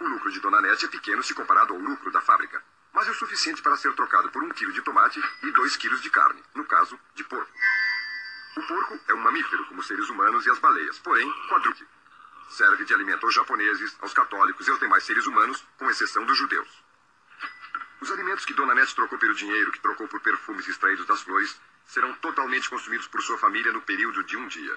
O 0.00 0.08
lucro 0.08 0.32
de 0.32 0.40
Dona 0.40 0.60
Nete 0.60 0.86
é 0.86 0.88
pequeno 0.88 1.22
se 1.22 1.32
comparado 1.32 1.72
ao 1.72 1.78
lucro 1.78 2.10
da 2.10 2.20
fábrica, 2.20 2.60
mas 2.92 3.06
é 3.06 3.12
o 3.12 3.14
suficiente 3.14 3.62
para 3.62 3.76
ser 3.76 3.94
trocado 3.94 4.28
por 4.32 4.42
um 4.42 4.50
quilo 4.50 4.72
de 4.72 4.82
tomate 4.82 5.22
e 5.44 5.52
dois 5.52 5.76
quilos 5.76 6.02
de 6.02 6.10
carne, 6.10 6.42
no 6.52 6.64
caso, 6.64 6.98
de 7.14 7.22
porco. 7.22 7.52
O 8.56 8.62
porco 8.66 8.98
é 9.06 9.14
um 9.14 9.20
mamífero, 9.20 9.64
como 9.66 9.78
os 9.78 9.86
seres 9.86 10.08
humanos 10.08 10.44
e 10.46 10.50
as 10.50 10.58
baleias, 10.58 10.98
porém 10.98 11.32
quadrúpede. 11.48 11.86
Serve 12.48 12.84
de 12.84 12.94
alimento 12.94 13.26
aos 13.26 13.34
japoneses, 13.34 13.96
aos 14.00 14.12
católicos 14.12 14.66
e 14.66 14.70
aos 14.70 14.78
demais 14.78 15.04
seres 15.04 15.26
humanos, 15.26 15.64
com 15.78 15.90
exceção 15.90 16.24
dos 16.24 16.38
judeus. 16.38 16.68
Os 18.00 18.10
alimentos 18.10 18.44
que 18.44 18.52
Dona 18.52 18.74
Nete 18.74 18.94
trocou 18.94 19.18
pelo 19.18 19.34
dinheiro 19.34 19.72
que 19.72 19.80
trocou 19.80 20.06
por 20.06 20.20
perfumes 20.20 20.68
extraídos 20.68 21.06
das 21.06 21.22
flores 21.22 21.58
serão 21.86 22.12
totalmente 22.14 22.68
consumidos 22.68 23.06
por 23.08 23.22
sua 23.22 23.38
família 23.38 23.72
no 23.72 23.80
período 23.80 24.22
de 24.24 24.36
um 24.36 24.46
dia. 24.46 24.76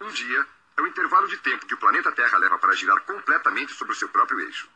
Um 0.00 0.08
dia 0.08 0.46
é 0.76 0.82
o 0.82 0.86
intervalo 0.86 1.26
de 1.26 1.36
tempo 1.38 1.66
que 1.66 1.74
o 1.74 1.78
planeta 1.78 2.12
Terra 2.12 2.38
leva 2.38 2.58
para 2.58 2.74
girar 2.74 3.00
completamente 3.00 3.72
sobre 3.74 3.92
o 3.92 3.96
seu 3.96 4.08
próprio 4.08 4.40
eixo. 4.40 4.68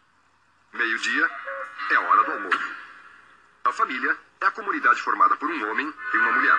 Meio-dia 0.73 1.31
é 1.91 1.95
a 1.95 2.01
hora 2.01 2.25
do 2.25 2.33
almoço. 2.33 2.75
A 3.65 3.73
família 3.73 4.19
é 4.41 4.47
a 4.47 4.51
comunidade 4.51 5.01
formada 5.01 5.37
por 5.37 5.49
um 5.49 5.71
homem 5.71 5.95
e 6.13 6.17
uma 6.17 6.33
mulher, 6.33 6.59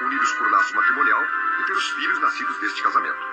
unidos 0.00 0.32
por 0.32 0.50
laço 0.50 0.74
matrimonial 0.74 1.22
e 1.60 1.64
pelos 1.64 1.90
filhos 1.90 2.18
nascidos 2.20 2.56
deste 2.58 2.82
casamento. 2.82 3.27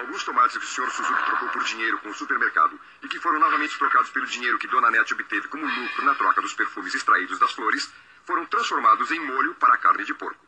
Alguns 0.00 0.24
tomates 0.24 0.56
que 0.56 0.64
o 0.64 0.66
Sr. 0.66 0.90
Suzuki 0.90 1.24
trocou 1.26 1.48
por 1.50 1.62
dinheiro 1.62 1.98
com 1.98 2.08
o 2.08 2.14
supermercado 2.14 2.80
e 3.02 3.08
que 3.08 3.20
foram 3.20 3.38
novamente 3.38 3.76
trocados 3.76 4.08
pelo 4.08 4.24
dinheiro 4.24 4.58
que 4.58 4.66
Dona 4.66 4.90
Nete 4.90 5.12
obteve 5.12 5.46
como 5.48 5.66
lucro 5.66 6.04
na 6.06 6.14
troca 6.14 6.40
dos 6.40 6.54
perfumes 6.54 6.94
extraídos 6.94 7.38
das 7.38 7.52
flores, 7.52 7.92
foram 8.24 8.46
transformados 8.46 9.10
em 9.10 9.20
molho 9.20 9.54
para 9.56 9.76
carne 9.76 10.02
de 10.06 10.14
porco. 10.14 10.42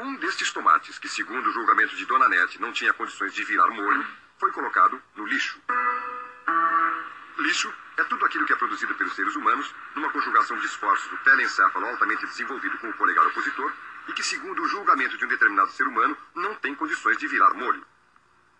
Um 0.00 0.16
destes 0.16 0.50
tomates, 0.50 0.98
que 0.98 1.08
segundo 1.08 1.48
o 1.48 1.52
julgamento 1.52 1.94
de 1.94 2.04
Dona 2.04 2.28
Nete 2.28 2.60
não 2.60 2.72
tinha 2.72 2.92
condições 2.92 3.32
de 3.32 3.44
virar 3.44 3.68
molho, 3.68 4.04
foi 4.38 4.50
colocado 4.50 5.00
no 5.14 5.24
lixo. 5.24 5.60
Lixo 7.38 7.72
é 7.96 8.02
tudo 8.04 8.24
aquilo 8.24 8.44
que 8.44 8.52
é 8.52 8.56
produzido 8.56 8.92
pelos 8.96 9.14
seres 9.14 9.36
humanos 9.36 9.72
numa 9.94 10.10
conjugação 10.10 10.58
de 10.58 10.66
esforços 10.66 11.08
do 11.10 11.16
telencéfalo 11.18 11.86
altamente 11.86 12.26
desenvolvido 12.26 12.76
com 12.78 12.88
o 12.88 12.94
polegar 12.94 13.24
opositor 13.28 13.72
e 14.08 14.12
que, 14.12 14.24
segundo 14.24 14.64
o 14.64 14.68
julgamento 14.68 15.16
de 15.16 15.24
um 15.24 15.28
determinado 15.28 15.70
ser 15.70 15.86
humano, 15.86 16.18
não 16.34 16.56
tem 16.56 16.74
condições 16.74 17.18
de 17.18 17.28
virar 17.28 17.54
molho. 17.54 17.86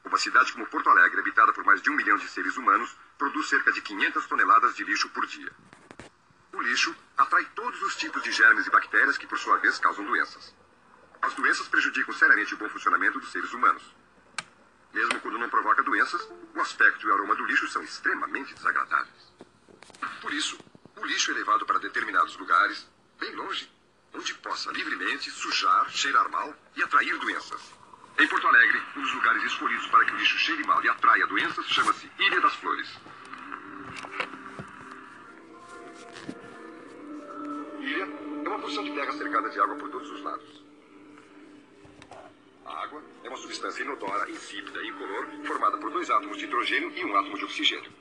Uma 0.06 0.18
cidade 0.18 0.52
como 0.52 0.64
Porto 0.68 0.88
Alegre, 0.88 1.18
habitada 1.18 1.52
por 1.52 1.64
mais 1.64 1.82
de 1.82 1.90
um 1.90 1.96
milhão 1.96 2.16
de 2.16 2.28
seres 2.28 2.56
humanos, 2.56 2.96
produz 3.18 3.48
cerca 3.48 3.72
de 3.72 3.82
500 3.82 4.24
toneladas 4.26 4.76
de 4.76 4.84
lixo 4.84 5.08
por 5.08 5.26
dia. 5.26 5.52
O 6.52 6.62
lixo 6.62 6.94
atrai 7.16 7.44
todos 7.56 7.82
os 7.82 7.96
tipos 7.96 8.22
de 8.22 8.30
germes 8.30 8.68
e 8.68 8.70
bactérias 8.70 9.18
que, 9.18 9.26
por 9.26 9.36
sua 9.36 9.56
vez, 9.58 9.80
causam 9.80 10.04
doenças. 10.06 10.54
As 11.20 11.34
doenças 11.34 11.66
prejudicam 11.66 12.14
seriamente 12.14 12.54
o 12.54 12.56
bom 12.56 12.68
funcionamento 12.68 13.18
dos 13.18 13.32
seres 13.32 13.52
humanos. 13.52 13.82
Mesmo 14.94 15.20
quando 15.20 15.38
não 15.38 15.50
provoca 15.50 15.82
doenças, 15.82 16.22
o 16.54 16.60
aspecto 16.60 17.04
e 17.04 17.10
o 17.10 17.12
aroma 17.12 17.34
do 17.34 17.44
lixo 17.44 17.66
são 17.66 17.82
extremamente 17.82 18.54
desagradáveis. 18.54 19.32
Por 20.20 20.32
isso, 20.32 20.56
o 20.94 21.04
lixo 21.04 21.32
é 21.32 21.34
levado 21.34 21.66
para 21.66 21.80
determinados 21.80 22.36
lugares, 22.36 22.88
bem 23.18 23.34
longe, 23.34 23.68
onde 24.14 24.32
possa 24.34 24.70
livremente 24.70 25.32
sujar, 25.32 25.90
cheirar 25.90 26.30
mal 26.30 26.54
e 26.76 26.82
atrair 26.82 27.18
doenças. 27.18 27.60
Em 28.18 28.26
Porto 28.28 28.46
Alegre, 28.46 28.82
um 28.96 29.02
dos 29.02 29.12
lugares 29.12 29.42
escolhidos 29.44 29.86
para 29.88 30.02
que 30.06 30.12
o 30.14 30.16
lixo 30.16 30.38
cheire 30.38 30.64
mal 30.64 30.82
e 30.82 30.88
atraia 30.88 31.26
doenças 31.26 31.66
chama-se 31.66 32.10
Ilha 32.18 32.40
das 32.40 32.54
Flores. 32.54 32.88
Ilha 37.78 38.08
é 38.42 38.48
uma 38.48 38.58
porção 38.58 38.84
de 38.84 38.92
terra 38.92 39.12
cercada 39.12 39.50
de 39.50 39.60
água 39.60 39.76
por 39.76 39.90
todos 39.90 40.10
os 40.10 40.22
lados. 40.22 40.62
A 42.64 42.84
água 42.84 43.02
é 43.22 43.28
uma 43.28 43.36
substância 43.36 43.82
inodora, 43.82 44.30
insípida 44.30 44.82
e 44.82 44.88
incolor, 44.88 45.28
formada 45.44 45.76
por 45.76 45.90
dois 45.90 46.08
átomos 46.08 46.38
de 46.38 46.44
hidrogênio 46.44 46.90
e 46.96 47.04
um 47.04 47.14
átomo 47.18 47.36
de 47.36 47.44
oxigênio. 47.44 47.92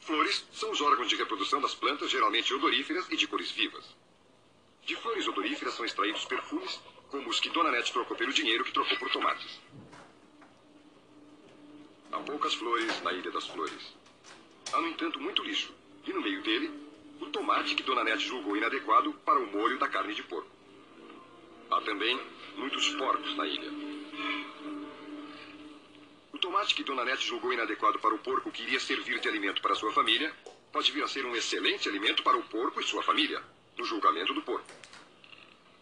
Flores 0.00 0.46
são 0.54 0.70
os 0.70 0.80
órgãos 0.80 1.10
de 1.10 1.16
reprodução 1.16 1.60
das 1.60 1.74
plantas, 1.74 2.10
geralmente 2.10 2.54
odoríferas 2.54 3.06
e 3.10 3.16
de 3.16 3.28
cores 3.28 3.50
vivas. 3.50 3.94
De 4.86 4.96
flores 4.96 5.28
odoríferas 5.28 5.74
são 5.74 5.84
extraídos 5.84 6.24
perfumes, 6.24 6.80
como 7.10 7.28
os 7.28 7.40
que 7.40 7.50
Dona 7.50 7.70
Nete 7.70 7.92
trocou 7.92 8.16
pelo 8.16 8.32
dinheiro 8.32 8.64
que 8.64 8.72
trocou 8.72 8.96
por 8.98 9.10
tomates. 9.10 9.60
Há 12.12 12.18
poucas 12.20 12.54
flores 12.54 13.02
na 13.02 13.12
Ilha 13.12 13.30
das 13.30 13.46
Flores. 13.46 13.94
Há, 14.72 14.80
no 14.80 14.88
entanto, 14.88 15.20
muito 15.20 15.42
lixo. 15.42 15.72
E 16.06 16.12
no 16.12 16.20
meio 16.20 16.42
dele, 16.42 16.70
o 17.20 17.26
tomate 17.26 17.74
que 17.74 17.82
Dona 17.82 18.04
Nete 18.04 18.26
julgou 18.26 18.56
inadequado 18.56 19.12
para 19.24 19.38
o 19.38 19.46
molho 19.46 19.78
da 19.78 19.88
carne 19.88 20.14
de 20.14 20.22
porco. 20.22 20.50
Há 21.70 21.80
também 21.80 22.20
muitos 22.56 22.88
porcos 22.90 23.36
na 23.36 23.46
ilha. 23.46 23.70
O 26.32 26.38
tomate 26.38 26.74
que 26.74 26.84
Dona 26.84 27.04
Nete 27.04 27.26
julgou 27.26 27.52
inadequado 27.52 27.98
para 27.98 28.14
o 28.14 28.18
porco 28.18 28.50
que 28.50 28.62
iria 28.62 28.78
servir 28.78 29.20
de 29.20 29.28
alimento 29.28 29.62
para 29.62 29.74
sua 29.74 29.92
família 29.92 30.34
pode 30.72 30.92
vir 30.92 31.02
a 31.02 31.08
ser 31.08 31.24
um 31.24 31.34
excelente 31.34 31.88
alimento 31.88 32.22
para 32.22 32.36
o 32.36 32.42
porco 32.42 32.80
e 32.80 32.84
sua 32.84 33.02
família, 33.02 33.42
no 33.76 33.84
julgamento 33.84 34.34
do 34.34 34.42
porco. 34.42 34.66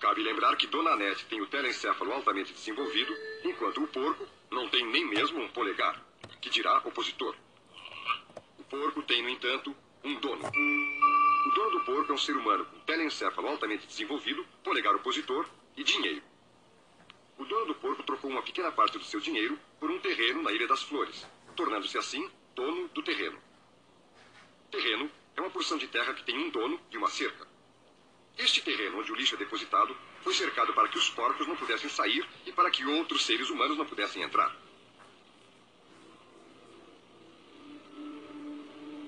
Cabe 0.01 0.23
lembrar 0.23 0.57
que 0.57 0.67
Dona 0.67 0.97
Nete 0.97 1.25
tem 1.27 1.41
o 1.41 1.47
telencéfalo 1.47 2.13
altamente 2.13 2.53
desenvolvido, 2.53 3.15
enquanto 3.45 3.83
o 3.83 3.87
porco 3.87 4.27
não 4.51 4.69
tem 4.69 4.87
nem 4.87 5.07
mesmo 5.07 5.41
um 5.41 5.49
polegar, 5.49 6.03
que 6.41 6.51
dirá 6.51 6.79
opositor. 6.79 7.35
O 8.59 8.65
porco 8.65 9.03
tem, 9.03 9.23
no 9.23 9.29
entanto, 9.29 9.75
um 10.03 10.15
dono. 10.21 10.45
O 10.47 11.51
dono 11.55 11.71
do 11.71 11.85
porco 11.85 12.13
é 12.13 12.15
um 12.15 12.19
ser 12.19 12.37
humano 12.37 12.65
com 12.67 12.79
telencéfalo 12.81 13.49
altamente 13.49 13.87
desenvolvido, 13.87 14.47
polegar 14.63 14.95
opositor 14.95 15.47
e 15.77 15.83
dinheiro. 15.83 16.23
O 17.39 17.45
dono 17.45 17.67
do 17.67 17.75
porco 17.75 18.03
trocou 18.03 18.31
uma 18.31 18.43
pequena 18.43 18.71
parte 18.71 18.99
do 18.99 19.05
seu 19.05 19.21
dinheiro 19.21 19.59
por 19.81 19.91
um 19.91 19.99
terreno 19.99 20.43
na 20.43 20.53
Ilha 20.53 20.69
das 20.69 20.83
Flores, 20.83 21.27
tornando-se 21.57 21.99
assim 21.99 22.31
dono 22.55 22.89
do 22.89 23.03
terreno. 23.03 23.39
Terreno 24.71 25.11
é 25.37 25.41
uma 25.41 25.51
porção 25.51 25.77
de 25.77 25.87
terra 25.89 26.15
que 26.15 26.25
tem 26.25 26.39
um 26.39 26.51
dono 26.51 26.81
e 26.91 26.97
uma 26.97 27.09
cerca. 27.09 27.54
Este 28.37 28.61
terreno 28.63 28.99
onde 28.99 29.13
o 29.13 29.15
lixo 29.15 29.37
é 29.37 29.39
depositado 29.39 29.97
foi 30.23 30.35
cercado 30.35 30.73
para 30.73 30.89
que 30.89 30.99
os 30.99 31.09
porcos 31.11 31.47
não 31.47 31.57
pudessem 31.57 31.89
sair 31.89 32.27
e 32.45 32.53
para 32.53 32.71
que 32.71 32.85
outros 32.85 33.25
seres 33.25 33.49
humanos 33.49 33.79
não 33.79 33.87
pudessem 33.87 34.23
entrar. 34.23 34.55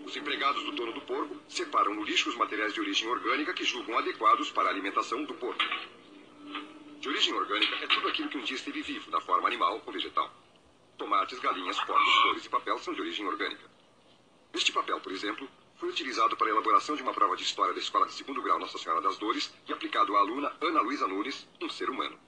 Os 0.05 0.17
empregados 0.17 0.63
do 0.63 0.73
dono 0.73 0.93
do 0.93 1.01
porco 1.01 1.37
separam 1.49 1.93
no 1.93 2.05
lixo 2.05 2.29
os 2.29 2.37
materiais 2.37 2.73
de 2.73 2.81
origem 2.81 3.09
orgânica 3.09 3.53
que 3.53 3.65
julgam 3.65 3.99
adequados 3.99 4.53
para 4.53 4.69
a 4.69 4.71
alimentação 4.71 5.25
do 5.25 5.35
porco. 5.35 5.65
De 7.01 7.09
origem 7.09 7.35
orgânica 7.35 7.75
é 7.85 7.87
tudo 7.89 8.09
aquilo 8.09 8.29
que 8.29 8.39
um 8.39 8.43
dia 8.43 8.57
esteve 8.57 8.83
vivo, 8.83 9.11
da 9.11 9.21
forma 9.21 9.49
animal 9.49 9.83
ou 9.85 9.93
vegetal. 9.93 10.33
Tomates, 10.97 11.39
galinhas, 11.41 11.79
porcos, 11.81 12.15
flores 12.23 12.45
e 12.45 12.49
papel 12.49 12.79
são 12.79 12.95
de 12.95 13.01
origem 13.01 13.27
orgânica. 13.27 13.69
Este 14.55 14.73
papel, 14.73 15.01
por 15.01 15.11
exemplo, 15.13 15.49
foi 15.77 15.91
utilizado 15.91 16.37
para 16.37 16.47
a 16.49 16.51
elaboração 16.51 16.97
de 16.97 17.03
uma 17.03 17.13
prova 17.13 17.37
de 17.37 17.43
história 17.43 17.75
da 17.75 17.81
Escola 17.81 18.07
de 18.07 18.15
Segundo 18.15 18.43
Grau 18.43 18.59
Nossa 18.59 18.79
Senhora 18.79 19.01
das 19.03 19.19
Dores 19.19 19.53
e 19.69 19.73
aplicado 19.73 20.17
à 20.17 20.21
aluna 20.21 20.53
Ana 20.61 20.81
Luísa 20.81 21.07
Nunes, 21.07 21.47
um 21.61 21.69
ser 21.69 21.91
humano. 21.91 22.19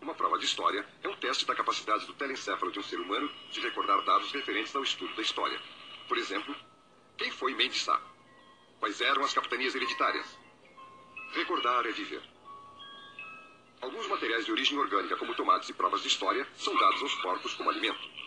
Uma 0.00 0.14
prova 0.14 0.38
de 0.38 0.46
história 0.46 0.86
é 1.02 1.08
um 1.08 1.16
teste 1.16 1.46
da 1.46 1.54
capacidade 1.54 2.06
do 2.06 2.14
telencéfalo 2.14 2.72
de 2.72 2.78
um 2.78 2.82
ser 2.82 2.98
humano 2.98 3.30
de 3.50 3.60
recordar 3.60 4.02
dados 4.02 4.32
referentes 4.32 4.74
ao 4.74 4.82
estudo 4.82 5.14
da 5.14 5.22
história. 5.22 5.60
Por 6.08 6.16
exemplo, 6.16 6.56
quem 7.18 7.30
foi 7.30 7.54
Mendes 7.54 7.82
Sá? 7.82 8.00
Quais 8.80 9.00
eram 9.00 9.22
as 9.22 9.32
capitanias 9.32 9.74
hereditárias? 9.74 10.26
Recordar 11.34 11.86
é 11.86 11.92
viver. 11.92 12.22
Alguns 13.80 14.08
materiais 14.08 14.44
de 14.44 14.52
origem 14.52 14.78
orgânica, 14.78 15.16
como 15.16 15.34
tomates 15.34 15.68
e 15.68 15.74
provas 15.74 16.00
de 16.02 16.08
história, 16.08 16.48
são 16.56 16.74
dados 16.74 17.02
aos 17.02 17.14
porcos 17.16 17.54
como 17.54 17.68
alimento. 17.70 18.21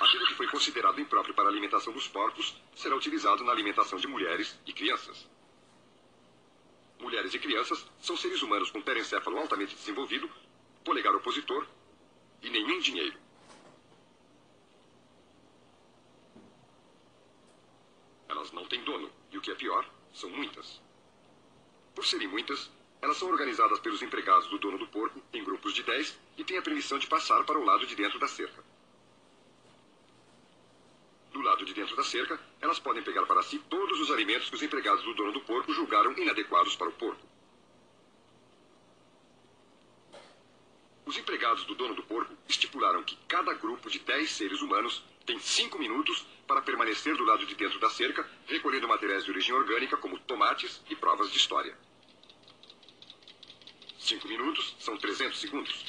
Aquilo 0.00 0.26
que 0.26 0.34
foi 0.34 0.46
considerado 0.46 1.00
impróprio 1.00 1.34
para 1.34 1.46
a 1.46 1.48
alimentação 1.48 1.92
dos 1.92 2.06
porcos 2.06 2.56
será 2.76 2.94
utilizado 2.94 3.42
na 3.42 3.50
alimentação 3.50 3.98
de 3.98 4.06
mulheres 4.06 4.56
e 4.64 4.72
crianças. 4.72 5.28
Mulheres 7.00 7.34
e 7.34 7.38
crianças 7.38 7.84
são 8.00 8.16
seres 8.16 8.40
humanos 8.42 8.70
com 8.70 8.80
terencéfalo 8.80 9.38
altamente 9.38 9.74
desenvolvido, 9.74 10.30
polegar 10.84 11.14
opositor 11.16 11.66
e 12.42 12.48
nenhum 12.48 12.78
dinheiro. 12.78 13.18
Elas 18.28 18.52
não 18.52 18.66
têm 18.66 18.84
dono, 18.84 19.10
e 19.32 19.38
o 19.38 19.40
que 19.40 19.50
é 19.50 19.54
pior, 19.54 19.88
são 20.12 20.30
muitas. 20.30 20.80
Por 21.94 22.06
serem 22.06 22.28
muitas, 22.28 22.70
elas 23.02 23.16
são 23.16 23.28
organizadas 23.28 23.80
pelos 23.80 24.02
empregados 24.02 24.48
do 24.48 24.58
dono 24.58 24.78
do 24.78 24.86
porco 24.86 25.20
em 25.32 25.42
grupos 25.42 25.74
de 25.74 25.82
10 25.82 26.18
e 26.36 26.44
têm 26.44 26.58
a 26.58 26.62
permissão 26.62 26.98
de 26.98 27.08
passar 27.08 27.44
para 27.44 27.58
o 27.58 27.64
lado 27.64 27.86
de 27.86 27.96
dentro 27.96 28.18
da 28.18 28.28
cerca. 28.28 28.67
Do 31.38 31.44
lado 31.44 31.64
de 31.64 31.72
dentro 31.72 31.94
da 31.94 32.02
cerca, 32.02 32.36
elas 32.60 32.80
podem 32.80 33.00
pegar 33.00 33.24
para 33.24 33.44
si 33.44 33.60
todos 33.60 34.00
os 34.00 34.10
alimentos 34.10 34.50
que 34.50 34.56
os 34.56 34.62
empregados 34.62 35.04
do 35.04 35.14
dono 35.14 35.30
do 35.30 35.40
porco 35.42 35.72
julgaram 35.72 36.12
inadequados 36.18 36.74
para 36.74 36.88
o 36.88 36.92
porco. 36.92 37.24
Os 41.06 41.16
empregados 41.16 41.62
do 41.62 41.76
dono 41.76 41.94
do 41.94 42.02
porco 42.02 42.36
estipularam 42.48 43.04
que 43.04 43.16
cada 43.28 43.54
grupo 43.54 43.88
de 43.88 44.00
10 44.00 44.28
seres 44.28 44.60
humanos 44.60 45.04
tem 45.24 45.38
5 45.38 45.78
minutos 45.78 46.26
para 46.44 46.60
permanecer 46.60 47.16
do 47.16 47.22
lado 47.22 47.46
de 47.46 47.54
dentro 47.54 47.78
da 47.78 47.88
cerca, 47.88 48.28
recolhendo 48.48 48.88
materiais 48.88 49.24
de 49.24 49.30
origem 49.30 49.54
orgânica 49.54 49.96
como 49.96 50.18
tomates 50.18 50.82
e 50.90 50.96
provas 50.96 51.30
de 51.30 51.36
história. 51.36 51.78
Cinco 53.96 54.26
minutos 54.26 54.74
são 54.80 54.96
300 54.96 55.38
segundos. 55.38 55.84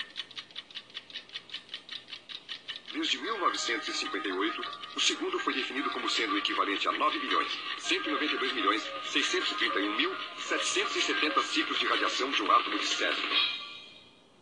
Desde 2.93 3.17
1958, 3.17 4.78
o 4.95 4.99
segundo 4.99 5.39
foi 5.39 5.53
definido 5.53 5.89
como 5.91 6.09
sendo 6.09 6.37
equivalente 6.37 6.87
a 6.87 6.91
9 6.91 7.19
bilhões, 7.19 7.59
192 7.77 8.53
milhões, 8.53 8.83
631 9.05 9.95
mil, 9.95 10.15
770 10.37 11.41
ciclos 11.43 11.79
de 11.79 11.85
radiação 11.85 12.29
de 12.31 12.41
um 12.41 12.51
átomo 12.51 12.77
de 12.77 12.85
césio. 12.85 13.29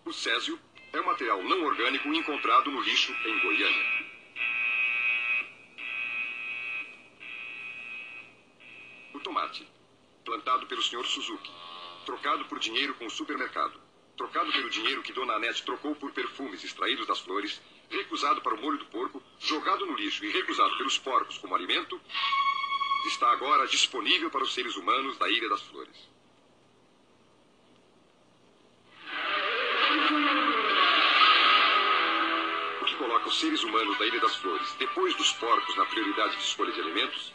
O 0.06 0.14
césio 0.14 0.60
é 0.94 1.02
um 1.02 1.06
material 1.06 1.44
não 1.44 1.64
orgânico 1.64 2.08
encontrado 2.14 2.72
no 2.72 2.82
lixo 2.82 3.12
em 3.26 3.40
Goiânia. 3.40 4.08
O 9.14 9.20
tomate, 9.20 9.68
plantado 10.24 10.66
pelo 10.66 10.82
Sr. 10.82 11.06
Suzuki, 11.06 11.52
trocado 12.06 12.46
por 12.46 12.58
dinheiro 12.58 12.94
com 12.96 13.06
o 13.06 13.12
supermercado, 13.12 13.80
trocado 14.16 14.52
pelo 14.52 14.70
dinheiro 14.70 15.04
que 15.04 15.12
Dona 15.12 15.34
Anete 15.34 15.64
trocou 15.64 15.94
por 15.94 16.12
perfumes 16.14 16.64
extraídos 16.64 17.06
das 17.06 17.20
flores, 17.20 17.62
recusado 17.90 18.42
para 18.42 18.54
o 18.54 18.62
molho 18.62 18.78
do 18.78 18.86
porco, 18.86 19.22
jogado 19.40 19.86
no 19.86 19.96
lixo 19.96 20.24
e 20.26 20.32
recusado 20.32 20.76
pelos 20.78 20.98
porcos 20.98 21.38
como 21.38 21.56
alimento, 21.56 22.00
está 23.06 23.32
agora 23.32 23.68
disponível 23.68 24.30
para 24.30 24.44
os 24.44 24.54
seres 24.54 24.76
humanos 24.76 25.18
da 25.18 25.30
Ilha 25.30 25.50
das 25.50 25.62
Flores. 25.62 26.10
O 32.82 32.86
que 32.86 32.96
coloca 32.96 33.28
os 33.28 33.40
seres 33.40 33.64
humanos 33.64 33.98
da 33.98 34.06
Ilha 34.06 34.20
das 34.20 34.36
Flores 34.36 34.76
depois 34.78 35.16
dos 35.16 35.32
porcos 35.34 35.76
na 35.78 35.86
prioridade 35.86 36.36
de 36.36 36.44
escolha 36.44 36.72
de 36.72 36.82
alimentos 36.82 37.34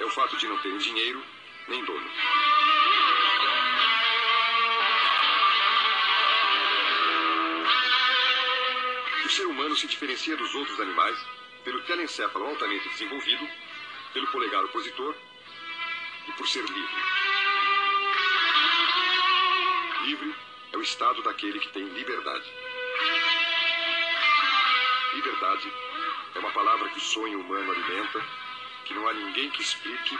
é 0.00 0.04
o 0.04 0.10
fato 0.10 0.36
de 0.36 0.48
não 0.48 0.58
terem 0.58 0.78
dinheiro 0.78 1.22
nem 1.68 1.84
dono. 1.84 2.10
Ser 9.30 9.46
humano 9.46 9.76
se 9.76 9.86
diferencia 9.86 10.36
dos 10.36 10.54
outros 10.54 10.78
animais 10.80 11.18
pelo 11.64 11.82
telencéfalo 11.82 12.46
altamente 12.46 12.88
desenvolvido, 12.88 13.48
pelo 14.12 14.26
polegar 14.28 14.64
opositor 14.64 15.14
e 16.28 16.32
por 16.32 16.48
ser 16.48 16.64
livre. 16.64 17.02
Livre 20.04 20.34
é 20.72 20.76
o 20.76 20.82
estado 20.82 21.22
daquele 21.22 21.60
que 21.60 21.68
tem 21.68 21.84
liberdade. 21.84 22.52
Liberdade 25.14 25.72
é 26.34 26.38
uma 26.38 26.50
palavra 26.50 26.88
que 26.88 26.98
o 26.98 27.02
sonho 27.02 27.40
humano 27.40 27.70
alimenta, 27.70 28.24
que 28.84 28.94
não 28.94 29.08
há 29.08 29.12
ninguém 29.12 29.50
que 29.50 29.62
explique 29.62 30.18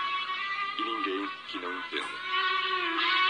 e 0.79 0.83
ninguém 0.83 1.29
que 1.49 1.59
não 1.59 1.73
entenda. 1.79 3.22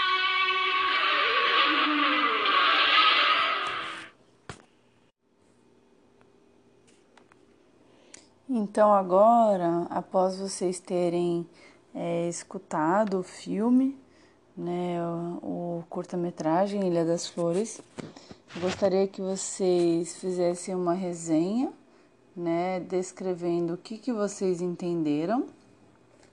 Então, 8.55 8.93
agora, 8.93 9.87
após 9.89 10.37
vocês 10.37 10.79
terem 10.79 11.43
é, 11.91 12.29
escutado 12.29 13.17
o 13.17 13.23
filme, 13.23 13.97
né, 14.55 14.99
o, 15.41 15.79
o 15.79 15.83
curta-metragem 15.89 16.87
Ilha 16.87 17.03
das 17.03 17.25
Flores, 17.27 17.81
gostaria 18.61 19.07
que 19.07 19.23
vocês 19.23 20.17
fizessem 20.17 20.75
uma 20.75 20.93
resenha, 20.93 21.73
né, 22.35 22.79
descrevendo 22.79 23.73
o 23.73 23.77
que, 23.77 23.97
que 23.97 24.13
vocês 24.13 24.61
entenderam 24.61 25.47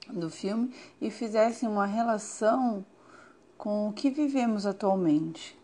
do 0.07 0.29
filme 0.29 0.71
e 1.01 1.09
fizessem 1.09 1.67
uma 1.67 1.87
relação 1.87 2.85
com 3.57 3.89
o 3.89 3.93
que 3.93 4.11
vivemos 4.11 4.67
atualmente. 4.67 5.59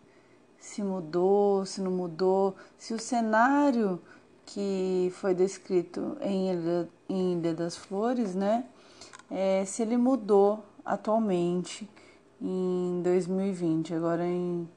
Se 0.58 0.82
mudou, 0.82 1.68
se 1.68 1.82
não 1.82 1.92
mudou, 1.92 2.56
se 2.80 2.96
o 2.96 3.00
cenário 3.00 4.02
que 4.48 5.12
foi 5.16 5.36
descrito 5.36 6.18
em 6.22 6.50
Ilha, 6.52 6.90
em 7.10 7.34
Ilha 7.34 7.54
das 7.54 7.76
Flores, 7.76 8.34
né? 8.34 8.66
É, 9.30 9.66
se 9.66 9.82
ele 9.82 9.98
mudou 9.98 10.64
atualmente 10.86 11.88
em 12.42 13.02
2020, 13.04 13.94
agora 13.94 14.26
em, 14.26 14.68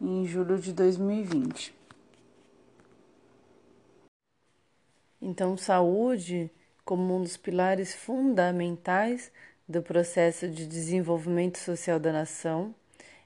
em 0.00 0.24
julho 0.24 0.58
de 0.58 0.72
2020. 0.72 1.74
Então, 5.20 5.56
saúde, 5.56 6.48
como 6.84 7.16
um 7.16 7.22
dos 7.22 7.36
pilares 7.36 7.94
fundamentais 7.94 9.32
do 9.68 9.82
processo 9.82 10.48
de 10.48 10.66
desenvolvimento 10.66 11.58
social 11.58 11.98
da 11.98 12.12
nação, 12.12 12.72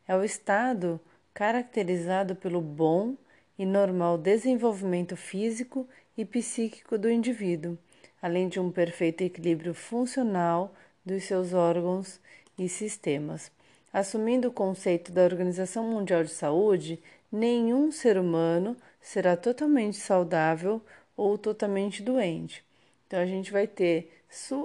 é 0.09 0.17
o 0.17 0.25
estado 0.25 0.99
caracterizado 1.35 2.35
pelo 2.35 2.63
bom 2.63 3.17
e 3.61 3.67
normal 3.67 4.17
desenvolvimento 4.17 5.15
físico 5.19 5.87
e 6.17 6.25
psíquico 6.25 6.97
do 6.97 7.11
indivíduo, 7.11 7.77
além 8.23 8.49
de 8.49 8.59
um 8.59 8.73
perfeito 8.73 9.21
equilíbrio 9.23 9.75
funcional 9.75 10.73
dos 11.05 11.25
seus 11.25 11.53
órgãos 11.53 12.19
e 12.59 12.71
sistemas. 12.71 13.53
Assumindo 13.93 14.49
o 14.49 14.51
conceito 14.51 15.13
da 15.13 15.25
Organização 15.25 15.85
Mundial 15.85 16.25
de 16.25 16.31
Saúde, 16.31 17.03
nenhum 17.31 17.93
ser 17.93 18.17
humano 18.17 18.75
será 18.99 19.37
totalmente 19.37 19.99
saudável 19.99 20.81
ou 21.15 21.37
totalmente 21.37 22.03
doente. 22.03 22.65
Então 23.07 23.21
a 23.21 23.27
gente 23.27 23.53
vai 23.53 23.67
ter 23.67 24.11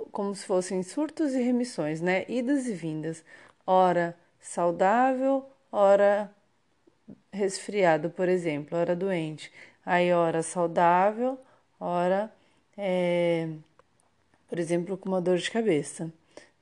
como 0.10 0.34
se 0.34 0.45
fossem 0.45 0.81
surtos 0.81 1.34
e 1.34 1.41
remissões, 1.41 1.99
né? 1.99 2.23
Idas 2.29 2.65
e 2.65 2.71
vindas. 2.73 3.25
Ora 3.67 4.17
saudável, 4.39 5.45
ora 5.69 6.34
resfriado, 7.31 8.09
por 8.09 8.29
exemplo, 8.29 8.77
hora 8.77 8.95
doente, 8.95 9.51
aí 9.85 10.11
hora 10.13 10.41
saudável, 10.41 11.39
hora, 11.79 12.31
é, 12.77 13.49
por 14.47 14.59
exemplo, 14.59 14.97
com 14.97 15.09
uma 15.09 15.21
dor 15.21 15.37
de 15.37 15.51
cabeça. 15.51 16.11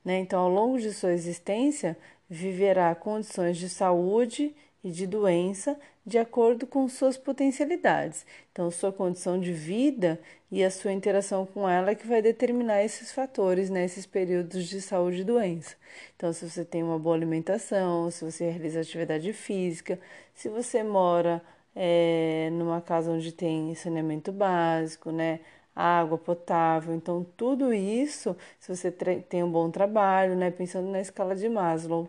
Né? 0.04 0.18
Então, 0.18 0.40
ao 0.40 0.48
longo 0.50 0.78
de 0.78 0.92
sua 0.92 1.12
existência, 1.12 1.96
viverá 2.28 2.94
condições 2.94 3.56
de 3.56 3.68
saúde 3.68 4.54
e 4.84 4.90
de 4.90 5.06
doença 5.06 5.76
de 6.06 6.18
acordo 6.18 6.66
com 6.66 6.86
suas 6.88 7.16
potencialidades. 7.16 8.26
Então, 8.52 8.70
sua 8.70 8.92
condição 8.92 9.40
de 9.40 9.52
vida 9.52 10.20
e 10.52 10.62
a 10.62 10.70
sua 10.70 10.92
interação 10.92 11.46
com 11.46 11.66
ela 11.68 11.90
é 11.90 11.94
que 11.94 12.06
vai 12.06 12.20
determinar 12.20 12.84
esses 12.84 13.10
fatores, 13.10 13.70
né, 13.70 13.84
esses 13.84 14.04
períodos 14.04 14.66
de 14.68 14.82
saúde 14.82 15.22
e 15.22 15.24
doença. 15.24 15.74
Então, 16.14 16.32
se 16.32 16.48
você 16.48 16.64
tem 16.64 16.82
uma 16.82 16.98
boa 16.98 17.16
alimentação, 17.16 18.10
se 18.10 18.22
você 18.24 18.50
realiza 18.50 18.80
atividade 18.80 19.32
física, 19.32 19.98
se 20.34 20.50
você 20.50 20.82
mora 20.82 21.42
é, 21.74 22.50
numa 22.52 22.80
casa 22.80 23.10
onde 23.10 23.32
tem 23.32 23.74
saneamento 23.74 24.30
básico, 24.32 25.10
né? 25.10 25.40
Água 25.74 26.16
potável, 26.16 26.94
então 26.94 27.26
tudo 27.36 27.74
isso, 27.74 28.36
se 28.60 28.74
você 28.74 28.92
tem 28.92 29.42
um 29.42 29.50
bom 29.50 29.70
trabalho, 29.70 30.36
né? 30.36 30.50
Pensando 30.50 30.88
na 30.88 31.00
escala 31.00 31.34
de 31.34 31.48
Maslow. 31.48 32.08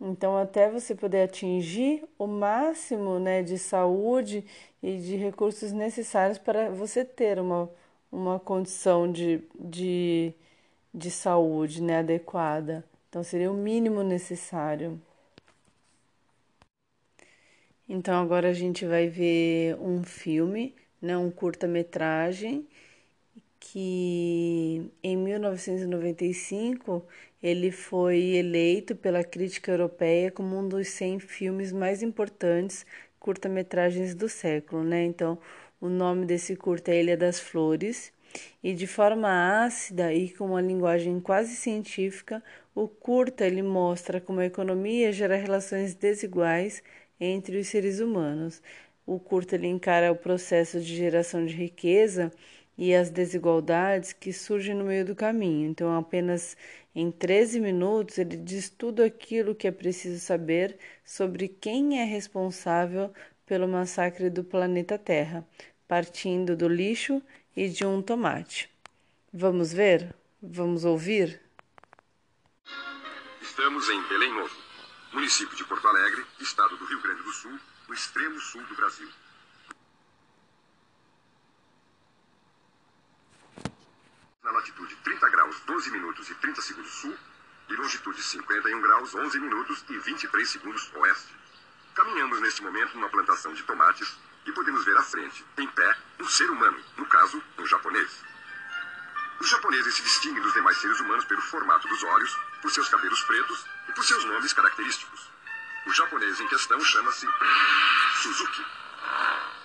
Então, 0.00 0.36
até 0.36 0.70
você 0.70 0.94
poder 0.94 1.22
atingir 1.22 2.04
o 2.18 2.26
máximo 2.26 3.18
né, 3.18 3.42
de 3.42 3.58
saúde 3.58 4.44
e 4.82 4.96
de 4.98 5.16
recursos 5.16 5.72
necessários 5.72 6.38
para 6.38 6.70
você 6.70 7.04
ter 7.04 7.38
uma, 7.40 7.68
uma 8.10 8.38
condição 8.38 9.10
de, 9.10 9.42
de, 9.58 10.32
de 10.94 11.10
saúde 11.10 11.82
né, 11.82 11.98
adequada. 11.98 12.84
Então, 13.08 13.22
seria 13.24 13.50
o 13.50 13.54
mínimo 13.54 14.02
necessário. 14.02 15.00
Então 17.88 18.20
agora 18.22 18.50
a 18.50 18.52
gente 18.52 18.84
vai 18.84 19.08
ver 19.08 19.74
um 19.80 20.04
filme, 20.04 20.74
né, 21.00 21.16
um 21.16 21.30
curta-metragem 21.30 22.66
que 23.60 24.90
em 25.02 25.16
1995 25.16 27.04
ele 27.42 27.70
foi 27.70 28.36
eleito 28.36 28.96
pela 28.96 29.24
crítica 29.24 29.72
europeia 29.72 30.30
como 30.30 30.56
um 30.58 30.68
dos 30.68 30.88
100 30.88 31.20
filmes 31.20 31.72
mais 31.72 32.02
importantes 32.02 32.84
curta-metragens 33.18 34.14
do 34.14 34.28
século, 34.28 34.82
né? 34.84 35.04
Então, 35.04 35.38
o 35.80 35.88
nome 35.88 36.26
desse 36.26 36.56
curta 36.56 36.90
é 36.90 37.00
Ilha 37.00 37.16
das 37.16 37.38
Flores, 37.40 38.12
e 38.62 38.74
de 38.74 38.86
forma 38.86 39.64
ácida 39.64 40.12
e 40.12 40.30
com 40.30 40.46
uma 40.46 40.60
linguagem 40.60 41.20
quase 41.20 41.54
científica, 41.56 42.42
o 42.74 42.88
curta 42.88 43.46
ele 43.46 43.62
mostra 43.62 44.20
como 44.20 44.40
a 44.40 44.46
economia 44.46 45.12
gera 45.12 45.36
relações 45.36 45.94
desiguais 45.94 46.82
entre 47.20 47.58
os 47.58 47.68
seres 47.68 48.00
humanos. 48.00 48.62
O 49.06 49.18
curto 49.18 49.54
ele 49.54 49.66
encara 49.66 50.12
o 50.12 50.16
processo 50.16 50.80
de 50.80 50.96
geração 50.96 51.44
de 51.46 51.54
riqueza 51.54 52.30
e 52.76 52.94
as 52.94 53.10
desigualdades 53.10 54.12
que 54.12 54.32
surgem 54.32 54.74
no 54.74 54.84
meio 54.84 55.04
do 55.04 55.14
caminho. 55.16 55.68
Então, 55.68 55.96
apenas 55.96 56.56
em 57.00 57.10
13 57.10 57.60
minutos, 57.60 58.18
ele 58.18 58.36
diz 58.36 58.68
tudo 58.68 59.02
aquilo 59.02 59.54
que 59.54 59.68
é 59.68 59.70
preciso 59.70 60.18
saber 60.20 60.78
sobre 61.04 61.48
quem 61.48 62.00
é 62.00 62.04
responsável 62.04 63.12
pelo 63.46 63.68
massacre 63.68 64.28
do 64.28 64.42
planeta 64.42 64.98
Terra, 64.98 65.46
partindo 65.86 66.56
do 66.56 66.68
lixo 66.68 67.22
e 67.56 67.68
de 67.68 67.84
um 67.86 68.02
tomate. 68.02 68.70
Vamos 69.32 69.72
ver? 69.72 70.14
Vamos 70.42 70.84
ouvir? 70.84 71.40
Estamos 73.40 73.88
em 73.88 74.08
Belém 74.08 74.34
Novo 74.34 74.68
município 75.12 75.56
de 75.56 75.64
Porto 75.64 75.86
Alegre, 75.88 76.24
estado 76.40 76.76
do 76.76 76.84
Rio 76.84 77.00
Grande 77.00 77.22
do 77.22 77.32
Sul, 77.32 77.58
no 77.88 77.94
extremo 77.94 78.38
sul 78.40 78.62
do 78.64 78.76
Brasil. 78.76 79.08
Na 84.48 84.54
latitude 84.54 84.96
30 85.04 85.28
graus 85.28 85.60
12 85.66 85.90
minutos 85.90 86.30
e 86.30 86.34
30 86.36 86.62
segundos 86.62 86.90
sul 86.90 87.14
e 87.68 87.74
longitude 87.74 88.22
51 88.22 88.80
graus 88.80 89.14
11 89.14 89.40
minutos 89.40 89.84
e 89.90 89.98
23 89.98 90.48
segundos 90.48 90.90
oeste. 90.94 91.36
Caminhamos 91.94 92.40
neste 92.40 92.62
momento 92.62 92.94
numa 92.94 93.10
plantação 93.10 93.52
de 93.52 93.62
tomates 93.64 94.16
e 94.46 94.52
podemos 94.52 94.86
ver 94.86 94.96
à 94.96 95.02
frente, 95.02 95.44
em 95.58 95.68
pé, 95.68 95.94
um 96.18 96.26
ser 96.26 96.48
humano, 96.48 96.82
no 96.96 97.04
caso, 97.04 97.42
um 97.58 97.66
japonês. 97.66 98.24
Os 99.38 99.50
japoneses 99.50 99.94
se 99.96 100.02
distinguem 100.02 100.42
dos 100.42 100.54
demais 100.54 100.78
seres 100.78 100.98
humanos 100.98 101.26
pelo 101.26 101.42
formato 101.42 101.86
dos 101.86 102.02
olhos, 102.04 102.34
por 102.62 102.70
seus 102.70 102.88
cabelos 102.88 103.20
pretos 103.24 103.66
e 103.86 103.92
por 103.92 104.02
seus 104.02 104.24
nomes 104.24 104.54
característicos. 104.54 105.30
O 105.84 105.92
japonês 105.92 106.40
em 106.40 106.48
questão 106.48 106.80
chama-se 106.80 107.28
Suzuki. 108.22 108.64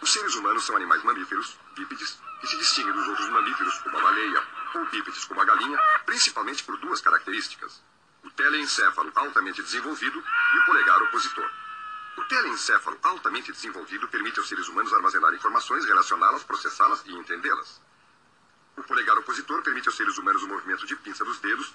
Os 0.02 0.12
seres 0.12 0.36
humanos 0.36 0.66
são 0.66 0.76
animais 0.76 1.02
mamíferos, 1.04 1.58
bípedes, 1.74 2.20
que 2.42 2.48
se 2.48 2.58
distinguem 2.58 2.92
dos 2.92 3.08
outros 3.08 3.30
mamíferos, 3.30 3.78
como 3.78 3.98
a 3.98 4.02
baleia, 4.02 4.44
bípedes, 4.90 5.26
como 5.26 5.42
a 5.42 5.46
galinha, 5.46 5.80
principalmente 6.06 6.64
por 6.64 6.78
duas 6.78 7.02
características: 7.02 7.82
o 8.24 8.30
teleencéfalo 8.32 9.12
altamente 9.16 9.62
desenvolvido 9.62 10.20
e 10.20 10.58
o 10.58 10.66
polegar 10.66 11.02
opositor. 11.04 11.50
O 12.18 12.24
teleencéfalo 12.26 12.98
altamente 13.04 13.52
desenvolvido 13.52 14.08
permite 14.08 14.40
aos 14.40 14.48
seres 14.48 14.68
humanos 14.68 14.94
armazenar 14.94 15.34
informações, 15.34 15.86
relacioná-las, 15.86 16.44
processá-las 16.44 17.04
e 17.06 17.14
entendê-las. 17.14 17.82
O 18.78 18.84
polegar 18.84 19.18
opositor 19.18 19.62
permite 19.62 19.88
aos 19.88 19.98
seres 19.98 20.18
humanos 20.18 20.44
o 20.44 20.48
movimento 20.48 20.86
de 20.86 20.96
pinça 20.96 21.24
dos 21.24 21.40
dedos, 21.40 21.74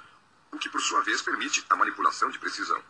o 0.51 0.59
que 0.59 0.69
por 0.69 0.81
sua 0.81 1.03
vez 1.03 1.23
permite 1.23 1.65
a 1.71 1.77
manipulação 1.77 2.31
de 2.31 2.39
precisão. 2.39 2.83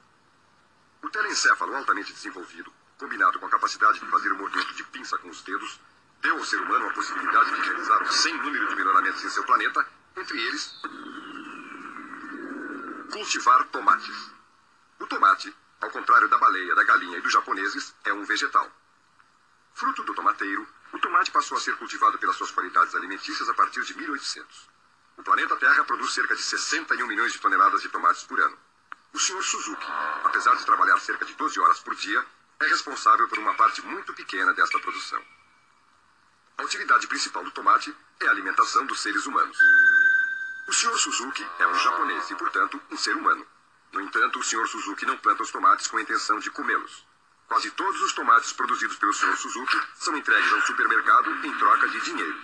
O 1.03 1.09
telencéfalo 1.11 1.75
altamente 1.75 2.13
desenvolvido, 2.13 2.73
combinado 2.99 3.39
com 3.39 3.47
a 3.47 3.51
capacidade 3.51 4.01
de 4.01 4.07
fazer 4.07 4.33
o 4.33 4.37
movimento 4.37 4.75
de 4.75 4.85
pinça 4.85 5.17
com 5.19 5.29
os 5.29 5.43
dedos, 5.43 5.81
deu 6.21 6.37
ao 6.37 6.45
ser 6.45 6.61
humano 6.61 6.89
a 6.89 6.93
possibilidade 6.93 7.55
de 7.55 7.61
realizar 7.61 8.03
um 8.03 8.11
sem 8.11 8.35
número 8.39 8.69
de 8.69 8.75
melhoramentos 8.75 9.25
em 9.25 9.29
seu 9.31 9.45
planeta, 9.45 9.87
entre 10.21 10.41
eles 10.41 10.75
cultivar 13.11 13.65
tomates. 13.69 14.31
O 14.99 15.07
tomate, 15.07 15.55
ao 15.81 15.91
contrário 15.91 16.29
da 16.29 16.39
baleia, 16.39 16.75
da 16.75 16.85
galinha 16.85 17.19
e 17.19 17.21
dos 17.21 17.33
japoneses, 17.33 17.95
é 18.05 18.13
um 18.13 18.25
vegetal. 18.25 18.71
Fruto 19.75 20.03
do 20.03 20.15
tomateiro, 20.15 20.67
o 20.93 20.99
tomate 20.99 21.31
passou 21.31 21.57
a 21.57 21.61
ser 21.61 21.77
cultivado 21.77 22.19
pelas 22.19 22.37
suas 22.37 22.51
qualidades 22.51 22.95
alimentícias 22.95 23.49
a 23.49 23.55
partir 23.55 23.83
de 23.83 23.97
1800. 23.97 24.69
O 25.17 25.23
planeta 25.23 25.57
Terra 25.57 25.85
produz 25.85 26.13
cerca 26.13 26.35
de 26.35 26.43
61 26.43 27.07
milhões 27.07 27.33
de 27.33 27.39
toneladas 27.39 27.83
de 27.83 27.89
tomates 27.89 28.25
por 28.25 28.41
ano. 28.41 28.59
O 29.13 29.19
Sr. 29.19 29.43
Suzuki, 29.43 29.87
apesar 30.25 30.55
de 30.57 30.65
trabalhar 30.65 30.99
cerca 30.99 31.25
de 31.25 31.35
12 31.35 31.59
horas 31.61 31.81
por 31.81 31.95
dia, 31.95 32.25
é 32.61 32.67
responsável 32.67 33.29
por 33.29 33.39
uma 33.39 33.55
parte 33.55 33.83
muito 33.83 34.13
pequena 34.15 34.53
desta 34.53 34.79
produção. 34.79 35.23
A 36.59 36.63
utilidade 36.65 37.07
principal 37.07 37.45
do 37.45 37.51
tomate 37.53 37.95
é 38.21 38.27
a 38.27 38.31
alimentação 38.31 38.85
dos 38.87 39.01
seres 39.01 39.27
humanos. 39.27 39.59
O 40.69 40.73
Sr. 40.73 40.99
Suzuki 40.99 41.47
é 41.59 41.67
um 41.67 41.75
japonês 41.79 42.31
e, 42.31 42.35
portanto, 42.35 42.79
um 42.91 42.97
ser 42.99 43.17
humano. 43.17 43.47
No 43.91 44.03
entanto, 44.03 44.39
o 44.39 44.43
Sr. 44.43 44.69
Suzuki 44.69 45.07
não 45.07 45.17
planta 45.17 45.43
os 45.43 45.51
tomates 45.51 45.87
com 45.87 45.97
a 45.97 46.03
intenção 46.03 46.39
de 46.39 46.51
comê-los. 46.51 47.07
Quase 47.47 47.71
todos 47.71 47.99
os 48.03 48.13
tomates 48.13 48.53
produzidos 48.53 48.99
pelo 48.99 49.15
Sr. 49.15 49.35
Suzuki 49.35 49.81
são 49.95 50.15
entregues 50.15 50.53
ao 50.53 50.61
supermercado 50.61 51.31
em 51.47 51.57
troca 51.57 51.89
de 51.89 51.99
dinheiro. 52.03 52.37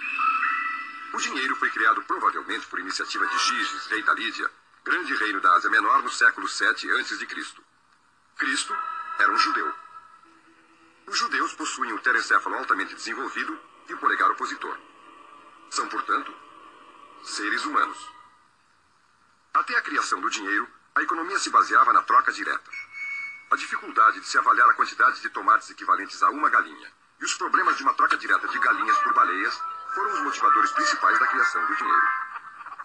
O 1.12 1.18
dinheiro 1.18 1.54
foi 1.56 1.68
criado 1.68 2.02
provavelmente 2.04 2.66
por 2.66 2.80
iniciativa 2.80 3.26
de 3.26 3.38
Giges, 3.40 3.86
rei 3.88 4.02
da 4.02 4.14
Lídia, 4.14 4.50
grande 4.82 5.14
reino 5.16 5.42
da 5.42 5.52
Ásia 5.52 5.68
Menor 5.68 6.02
no 6.02 6.10
século 6.10 6.48
7 6.48 6.90
a.C. 6.92 7.26
Cristo 8.36 8.78
era 9.18 9.30
um 9.30 9.36
judeu. 9.36 9.70
Os 11.06 11.18
judeus 11.18 11.52
possuem 11.52 11.92
o 11.92 12.00
terencéfalo 12.00 12.56
altamente 12.56 12.94
desenvolvido 12.94 13.60
e 13.86 13.92
o 13.92 13.98
polegar 13.98 14.30
opositor. 14.30 14.78
São, 15.68 15.86
portanto, 15.88 16.34
seres 17.22 17.66
humanos. 17.66 18.13
Até 19.54 19.76
a 19.76 19.82
criação 19.82 20.20
do 20.20 20.28
dinheiro, 20.28 20.68
a 20.96 21.02
economia 21.02 21.38
se 21.38 21.48
baseava 21.48 21.92
na 21.92 22.02
troca 22.02 22.32
direta. 22.32 22.70
A 23.52 23.54
dificuldade 23.54 24.18
de 24.18 24.26
se 24.26 24.36
avaliar 24.36 24.68
a 24.68 24.74
quantidade 24.74 25.22
de 25.22 25.30
tomates 25.30 25.70
equivalentes 25.70 26.20
a 26.24 26.30
uma 26.30 26.50
galinha 26.50 26.92
e 27.20 27.24
os 27.24 27.34
problemas 27.34 27.76
de 27.76 27.84
uma 27.84 27.94
troca 27.94 28.16
direta 28.16 28.48
de 28.48 28.58
galinhas 28.58 28.98
por 28.98 29.14
baleias 29.14 29.56
foram 29.94 30.12
os 30.12 30.20
motivadores 30.22 30.72
principais 30.72 31.20
da 31.20 31.28
criação 31.28 31.64
do 31.66 31.76
dinheiro. 31.76 32.08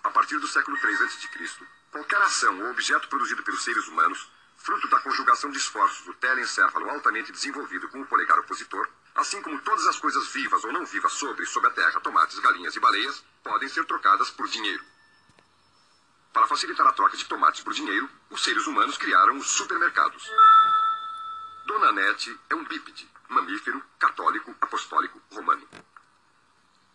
A 0.04 0.12
partir 0.12 0.38
do 0.38 0.48
século 0.48 0.78
III 0.78 1.06
a.C., 1.06 1.66
qualquer 1.92 2.22
ação 2.22 2.62
ou 2.62 2.70
objeto 2.70 3.08
produzido 3.08 3.42
pelos 3.42 3.64
seres 3.64 3.88
humanos, 3.88 4.32
fruto 4.58 4.88
da 4.90 5.00
conjugação 5.00 5.50
de 5.50 5.58
esforços 5.58 6.06
do 6.06 6.14
telencéfalo 6.14 6.88
altamente 6.92 7.32
desenvolvido 7.32 7.90
com 7.90 8.00
o 8.00 8.06
polegar 8.06 8.38
opositor, 8.38 8.88
assim 9.16 9.42
como 9.42 9.60
todas 9.62 9.88
as 9.88 9.98
coisas 9.98 10.28
vivas 10.28 10.64
ou 10.64 10.72
não 10.72 10.86
vivas 10.86 11.14
sobre 11.14 11.46
e 11.46 11.48
sob 11.48 11.66
a 11.66 11.72
terra, 11.72 12.00
tomates, 12.00 12.38
galinhas 12.38 12.76
e 12.76 12.80
baleias, 12.80 13.24
podem 13.44 13.68
ser 13.68 13.86
trocadas 13.86 14.30
por 14.30 14.48
dinheiro. 14.48 14.84
Para 16.34 16.48
facilitar 16.48 16.86
a 16.86 16.92
troca 16.92 17.18
de 17.18 17.26
tomates 17.26 17.64
por 17.64 17.74
dinheiro, 17.74 18.10
os 18.30 18.44
seres 18.44 18.68
humanos 18.68 18.98
criaram 18.98 19.38
os 19.38 19.50
supermercados. 19.50 20.30
Dona 21.66 21.92
Nete 21.92 22.40
é 22.50 22.56
um 22.56 22.64
bípede, 22.64 23.10
mamífero, 23.28 23.84
católico, 23.98 24.56
apostólico, 24.62 25.22
romano. 25.32 25.68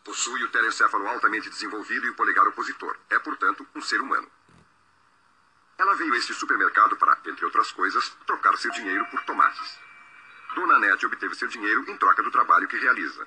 Possui 0.04 0.42
o 0.44 0.50
telencéfalo 0.50 1.06
altamente 1.08 1.48
desenvolvido 1.48 2.06
e 2.06 2.10
o 2.10 2.14
polegar 2.14 2.46
opositor. 2.46 2.96
É, 3.10 3.18
portanto, 3.18 3.66
um 3.74 3.80
ser 3.80 4.00
humano. 4.00 4.30
Ela 5.78 5.94
veio 5.94 6.14
a 6.14 6.16
este 6.16 6.32
supermercado 6.34 6.96
para, 6.96 7.18
entre 7.26 7.44
outras 7.44 7.72
coisas, 7.72 8.08
trocar 8.26 8.56
seu 8.56 8.70
dinheiro 8.70 9.04
por 9.06 9.22
tomates. 9.24 9.78
Dona 10.54 10.78
Nete 10.78 11.06
obteve 11.06 11.34
seu 11.34 11.48
dinheiro 11.48 11.90
em 11.90 11.96
troca 11.96 12.22
do 12.22 12.30
trabalho 12.30 12.68
que 12.68 12.78
realiza. 12.78 13.26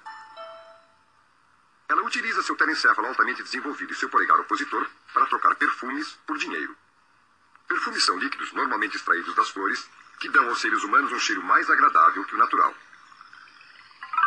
Ela 1.89 2.03
utiliza 2.03 2.43
seu 2.43 2.55
telencéfalo 2.55 3.07
altamente 3.07 3.41
desenvolvido 3.41 3.93
e 3.93 3.95
seu 3.95 4.09
polegar 4.09 4.37
opositor 4.41 4.85
para 5.13 5.25
trocar 5.27 5.55
perfumes 5.55 6.19
por 6.27 6.37
dinheiro. 6.37 6.75
Perfumes 7.65 8.03
são 8.03 8.17
líquidos 8.17 8.51
normalmente 8.51 8.97
extraídos 8.97 9.33
das 9.35 9.49
flores 9.49 9.87
que 10.19 10.27
dão 10.29 10.49
aos 10.49 10.59
seres 10.59 10.83
humanos 10.83 11.11
um 11.13 11.19
cheiro 11.19 11.41
mais 11.43 11.69
agradável 11.69 12.25
que 12.25 12.35
o 12.35 12.37
natural. 12.37 12.75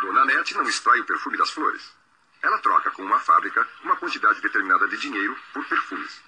Dona 0.01 0.25
Nete 0.25 0.55
não 0.55 0.63
extrai 0.63 0.99
o 1.01 1.05
perfume 1.05 1.37
das 1.37 1.51
flores. 1.51 1.93
Ela 2.41 2.57
troca 2.57 2.89
com 2.91 3.03
uma 3.03 3.19
fábrica 3.19 3.67
uma 3.83 3.95
quantidade 3.95 4.41
determinada 4.41 4.87
de 4.87 4.97
dinheiro 4.97 5.37
por 5.53 5.63
perfumes. 5.65 6.19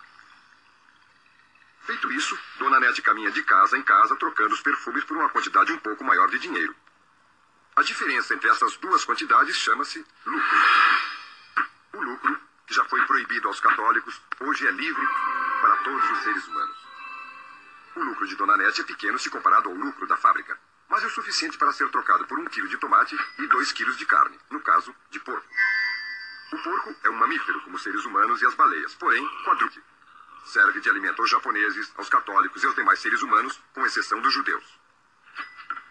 Feito 1.81 2.11
isso, 2.11 2.37
Dona 2.59 2.79
Nete 2.79 3.01
caminha 3.01 3.31
de 3.31 3.41
casa 3.41 3.75
em 3.75 3.81
casa 3.81 4.15
trocando 4.17 4.53
os 4.53 4.61
perfumes 4.61 5.03
por 5.03 5.17
uma 5.17 5.29
quantidade 5.29 5.71
um 5.71 5.79
pouco 5.79 6.03
maior 6.03 6.29
de 6.29 6.37
dinheiro. 6.37 6.75
A 7.75 7.81
diferença 7.81 8.35
entre 8.35 8.49
essas 8.49 8.77
duas 8.77 9.03
quantidades 9.03 9.55
chama-se 9.55 10.05
lucro. 10.25 11.12
Lucro, 12.03 12.37
que 12.67 12.73
já 12.73 12.83
foi 12.85 13.01
proibido 13.05 13.47
aos 13.47 13.59
católicos, 13.59 14.21
hoje 14.41 14.67
é 14.67 14.71
livre 14.71 15.07
para 15.61 15.77
todos 15.77 16.11
os 16.11 16.17
seres 16.19 16.47
humanos. 16.47 16.77
O 17.95 18.03
lucro 18.03 18.27
de 18.27 18.35
Dona 18.35 18.57
Nete 18.57 18.81
é 18.81 18.83
pequeno 18.83 19.17
se 19.17 19.29
comparado 19.29 19.69
ao 19.69 19.75
lucro 19.75 20.05
da 20.05 20.17
fábrica, 20.17 20.59
mas 20.89 21.01
é 21.03 21.07
o 21.07 21.09
suficiente 21.09 21.57
para 21.57 21.71
ser 21.71 21.89
trocado 21.89 22.25
por 22.25 22.37
um 22.37 22.45
quilo 22.45 22.67
de 22.67 22.77
tomate 22.77 23.17
e 23.39 23.47
dois 23.47 23.71
quilos 23.71 23.97
de 23.97 24.05
carne, 24.05 24.37
no 24.49 24.59
caso, 24.59 24.93
de 25.09 25.19
porco. 25.21 25.47
O 26.51 26.57
porco 26.57 26.95
é 27.03 27.09
um 27.09 27.17
mamífero, 27.17 27.61
como 27.61 27.77
os 27.77 27.83
seres 27.83 28.03
humanos 28.05 28.41
e 28.41 28.45
as 28.45 28.53
baleias, 28.53 28.93
porém 28.95 29.25
quadrúpede. 29.45 29.83
Serve 30.45 30.81
de 30.81 30.89
alimento 30.89 31.21
aos 31.21 31.31
japoneses, 31.31 31.93
aos 31.95 32.09
católicos 32.09 32.61
e 32.61 32.65
aos 32.65 32.75
demais 32.75 32.99
seres 32.99 33.21
humanos, 33.21 33.61
com 33.73 33.85
exceção 33.85 34.19
dos 34.19 34.33
judeus. 34.33 34.65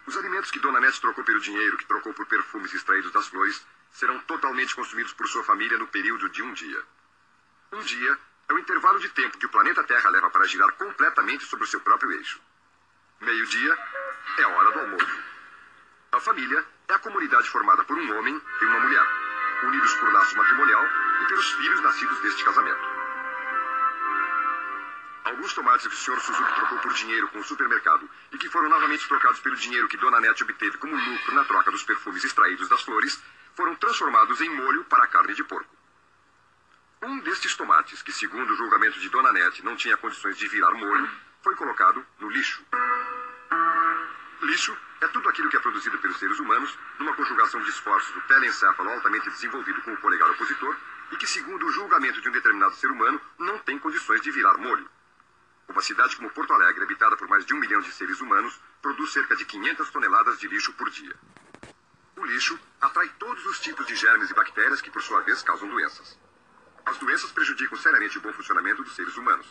Os 0.05 0.15
alimentos 0.15 0.51
que 0.51 0.59
Dona 0.59 0.79
Nete 0.79 1.01
trocou 1.01 1.23
pelo 1.23 1.39
dinheiro 1.39 1.77
que 1.77 1.85
trocou 1.85 2.13
por 2.13 2.27
perfumes 2.27 2.73
extraídos 2.73 3.11
das 3.11 3.27
flores 3.27 3.65
serão 3.93 4.19
totalmente 4.19 4.75
consumidos 4.75 5.13
por 5.13 5.27
sua 5.27 5.43
família 5.43 5.77
no 5.77 5.87
período 5.87 6.27
de 6.29 6.43
um 6.43 6.51
dia. 6.53 6.83
Um 7.71 7.81
dia 7.81 8.17
é 8.49 8.53
o 8.53 8.59
intervalo 8.59 8.99
de 8.99 9.09
tempo 9.09 9.37
que 9.37 9.45
o 9.45 9.49
planeta 9.49 9.83
Terra 9.83 10.09
leva 10.09 10.29
para 10.29 10.47
girar 10.47 10.71
completamente 10.73 11.45
sobre 11.45 11.65
o 11.65 11.67
seu 11.67 11.79
próprio 11.79 12.11
eixo. 12.11 12.41
Meio-dia 13.21 13.77
é 14.37 14.43
a 14.43 14.47
hora 14.49 14.71
do 14.71 14.79
almoço. 14.79 15.23
A 16.11 16.19
família 16.19 16.65
é 16.87 16.93
a 16.93 16.99
comunidade 16.99 17.49
formada 17.49 17.83
por 17.83 17.97
um 17.97 18.17
homem 18.17 18.41
e 18.61 18.65
uma 18.65 18.79
mulher 18.79 19.23
unidos 19.63 19.93
por 19.95 20.11
laço 20.11 20.35
matrimonial 20.35 20.85
e 21.21 21.25
pelos 21.27 21.51
filhos 21.53 21.81
nascidos 21.81 22.19
deste 22.19 22.43
casamento. 22.43 22.93
Alguns 25.23 25.53
tomates 25.53 25.87
que 25.87 25.93
o 25.93 25.97
Sr. 25.97 26.19
Suzuki 26.19 26.53
trocou 26.53 26.77
por 26.79 26.93
dinheiro 26.93 27.29
com 27.29 27.39
o 27.39 27.43
supermercado 27.43 28.09
e 28.31 28.37
que 28.37 28.49
foram 28.49 28.69
novamente 28.69 29.07
trocados 29.07 29.39
pelo 29.39 29.55
dinheiro 29.55 29.87
que 29.87 29.97
Dona 29.97 30.19
Nete 30.19 30.43
obteve 30.43 30.77
como 30.77 30.95
lucro 30.95 31.33
na 31.33 31.45
troca 31.45 31.71
dos 31.71 31.83
perfumes 31.83 32.23
extraídos 32.23 32.67
das 32.67 32.81
flores, 32.81 33.21
foram 33.55 33.75
transformados 33.75 34.41
em 34.41 34.49
molho 34.49 34.83
para 34.85 35.07
carne 35.07 35.33
de 35.33 35.43
porco. 35.43 35.73
Um 37.01 37.19
destes 37.19 37.55
tomates, 37.55 38.01
que 38.01 38.11
segundo 38.11 38.53
o 38.53 38.55
julgamento 38.55 38.99
de 38.99 39.09
Dona 39.09 39.31
Nete 39.31 39.63
não 39.63 39.75
tinha 39.75 39.97
condições 39.97 40.37
de 40.37 40.47
virar 40.47 40.71
molho, 40.71 41.09
foi 41.41 41.55
colocado 41.55 42.05
no 42.19 42.29
lixo. 42.29 42.65
Lixo 44.41 44.77
é 45.01 45.07
tudo 45.07 45.27
aquilo 45.27 45.49
que 45.49 45.57
é 45.57 45.59
produzido 45.59 45.97
pelos 45.97 46.17
seres 46.17 46.39
humanos 46.39 46.77
numa 46.97 47.13
conjugação 47.13 47.61
de 47.61 47.69
esforços 47.69 48.13
do 48.13 48.21
telencéfalo 48.21 48.89
altamente 48.89 49.29
desenvolvido 49.29 49.81
com 49.81 49.93
o 49.93 49.97
polegar 49.97 50.29
opositor 50.31 50.75
e 51.11 51.17
que, 51.17 51.27
segundo 51.27 51.65
o 51.65 51.71
julgamento 51.71 52.21
de 52.21 52.29
um 52.29 52.31
determinado 52.31 52.75
ser 52.75 52.89
humano, 52.89 53.19
não 53.37 53.59
tem 53.59 53.77
condições 53.77 54.21
de 54.21 54.31
virar 54.31 54.57
molho. 54.57 54.89
Uma 55.67 55.81
cidade 55.81 56.15
como 56.15 56.29
Porto 56.29 56.53
Alegre, 56.53 56.83
habitada 56.83 57.15
por 57.17 57.27
mais 57.27 57.45
de 57.45 57.53
um 57.53 57.57
milhão 57.57 57.81
de 57.81 57.91
seres 57.91 58.19
humanos, 58.21 58.59
produz 58.81 59.11
cerca 59.11 59.35
de 59.35 59.45
500 59.45 59.89
toneladas 59.91 60.39
de 60.39 60.47
lixo 60.47 60.73
por 60.73 60.89
dia. 60.89 61.15
O 62.15 62.25
lixo 62.25 62.59
atrai 62.83 63.07
todos 63.17 63.45
os 63.45 63.59
tipos 63.59 63.85
de 63.87 63.95
germes 63.95 64.29
e 64.29 64.33
bactérias 64.33 64.81
que, 64.81 64.91
por 64.91 65.01
sua 65.01 65.21
vez, 65.21 65.41
causam 65.41 65.69
doenças. 65.69 66.19
As 66.85 66.97
doenças 66.97 67.31
prejudicam 67.31 67.77
seriamente 67.77 68.17
o 68.17 68.21
bom 68.21 68.33
funcionamento 68.33 68.83
dos 68.83 68.93
seres 68.93 69.15
humanos. 69.15 69.47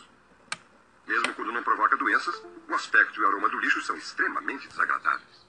Mesmo 1.07 1.33
quando 1.33 1.51
não 1.51 1.63
provoca 1.63 1.97
doenças, 1.97 2.35
o 2.69 2.75
aspecto 2.75 3.19
e 3.19 3.23
o 3.23 3.27
aroma 3.27 3.49
do 3.49 3.59
lixo 3.59 3.81
são 3.81 3.95
extremamente 3.97 4.67
desagradáveis. 4.67 5.47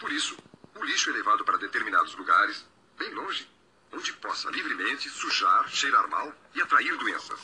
Por 0.00 0.10
isso, 0.10 0.36
o 0.74 0.84
lixo 0.84 1.10
é 1.10 1.12
levado 1.12 1.44
para 1.44 1.56
determinados 1.56 2.16
lugares, 2.16 2.66
bem 2.98 3.14
longe, 3.14 3.48
onde 3.92 4.12
possa 4.14 4.50
livremente 4.50 5.08
sujar, 5.08 5.68
cheirar 5.68 6.08
mal 6.08 6.34
e 6.52 6.60
atrair 6.60 6.96
doenças. 6.96 7.40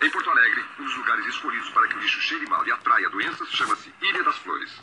Em 0.00 0.10
Porto 0.10 0.30
Alegre, 0.30 0.64
um 0.78 0.84
dos 0.84 0.96
lugares 0.96 1.26
escolhidos 1.26 1.70
para 1.70 1.88
que 1.88 1.96
o 1.96 1.98
lixo 1.98 2.20
cheire 2.20 2.48
mal 2.48 2.64
e 2.64 2.70
atraia 2.70 3.10
doenças 3.10 3.48
chama-se 3.48 3.92
Ilha 4.00 4.22
das 4.22 4.36
Flores. 4.38 4.80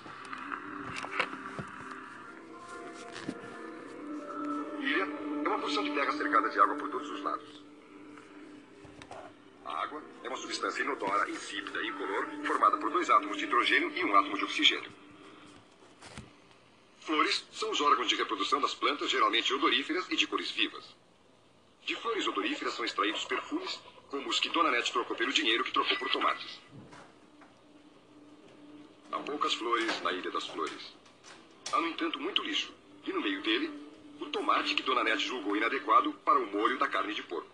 Ilha 4.81 5.03
é 5.03 5.47
uma 5.47 5.59
porção 5.59 5.83
de 5.83 5.91
terra 5.91 6.11
cercada 6.13 6.49
de 6.49 6.59
água 6.59 6.75
por 6.75 6.89
todos 6.89 7.09
os 7.09 7.21
lados. 7.21 7.61
A 9.65 9.83
água 9.83 10.01
é 10.23 10.27
uma 10.27 10.37
substância 10.37 10.81
inodora, 10.81 11.29
insípida 11.29 11.81
e 11.83 11.87
incolor, 11.87 12.27
formada 12.45 12.77
por 12.77 12.89
dois 12.89 13.09
átomos 13.09 13.37
de 13.37 13.43
hidrogênio 13.43 13.91
e 13.95 14.03
um 14.03 14.15
átomo 14.15 14.37
de 14.37 14.43
oxigênio. 14.45 14.91
Flores 17.01 17.45
são 17.51 17.71
os 17.71 17.81
órgãos 17.81 18.07
de 18.07 18.15
reprodução 18.15 18.61
das 18.61 18.73
plantas, 18.73 19.09
geralmente 19.09 19.53
odoríferas 19.53 20.07
e 20.09 20.15
de 20.15 20.27
cores 20.27 20.51
vivas. 20.51 20.95
De 21.85 21.95
flores 21.95 22.27
odoríferas 22.27 22.73
são 22.73 22.85
extraídos 22.85 23.25
perfumes, 23.25 23.79
como 24.09 24.29
os 24.29 24.39
que 24.39 24.49
Dona 24.49 24.71
Nete 24.71 24.91
trocou 24.91 25.15
pelo 25.15 25.33
dinheiro 25.33 25.63
que 25.63 25.71
trocou 25.71 25.97
por 25.97 26.09
tomates. 26.09 26.59
Há 29.11 29.19
poucas 29.19 29.53
flores 29.55 30.01
na 30.01 30.11
Ilha 30.11 30.29
das 30.29 30.47
Flores. 30.47 30.93
Há, 31.71 31.81
no 31.81 31.87
entanto, 31.87 32.19
muito 32.19 32.43
lixo. 32.43 32.71
E 33.05 33.11
no 33.11 33.21
meio 33.21 33.41
dele, 33.41 33.88
o 34.19 34.25
tomate 34.27 34.75
que 34.75 34.83
Dona 34.83 35.03
Nete 35.03 35.25
julgou 35.25 35.55
inadequado 35.55 36.11
para 36.25 36.39
o 36.39 36.45
molho 36.45 36.77
da 36.77 36.87
carne 36.87 37.13
de 37.13 37.23
porco. 37.23 37.49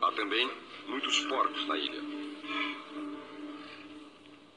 Há 0.00 0.12
também 0.12 0.50
muitos 0.86 1.20
porcos 1.26 1.66
na 1.66 1.76
ilha. 1.76 2.02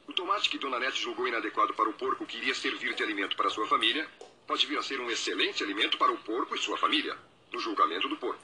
O 0.06 0.12
tomate 0.12 0.48
que 0.48 0.58
Dona 0.58 0.78
Nete 0.78 1.02
julgou 1.02 1.26
inadequado 1.26 1.74
para 1.74 1.88
o 1.88 1.92
porco 1.94 2.24
que 2.24 2.36
iria 2.38 2.54
servir 2.54 2.94
de 2.94 3.02
alimento 3.02 3.36
para 3.36 3.50
sua 3.50 3.66
família 3.66 4.08
pode 4.46 4.66
vir 4.66 4.78
a 4.78 4.82
ser 4.82 5.00
um 5.00 5.10
excelente 5.10 5.62
alimento 5.62 5.98
para 5.98 6.12
o 6.12 6.18
porco 6.18 6.54
e 6.54 6.58
sua 6.58 6.76
família, 6.76 7.16
no 7.52 7.58
julgamento 7.58 8.08
do 8.08 8.16
porco. 8.16 8.42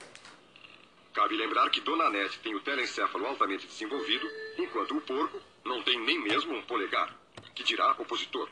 Cabe 1.13 1.35
lembrar 1.35 1.69
que 1.69 1.81
Dona 1.81 2.09
Nete 2.09 2.39
tem 2.39 2.55
o 2.55 2.61
telencéfalo 2.61 3.25
altamente 3.25 3.67
desenvolvido, 3.67 4.27
enquanto 4.57 4.97
o 4.97 5.01
porco 5.01 5.41
não 5.63 5.83
tem 5.83 5.99
nem 5.99 6.19
mesmo 6.19 6.53
um 6.53 6.61
polegar, 6.63 7.15
que 7.53 7.63
dirá 7.63 7.91
opositor. 7.91 8.49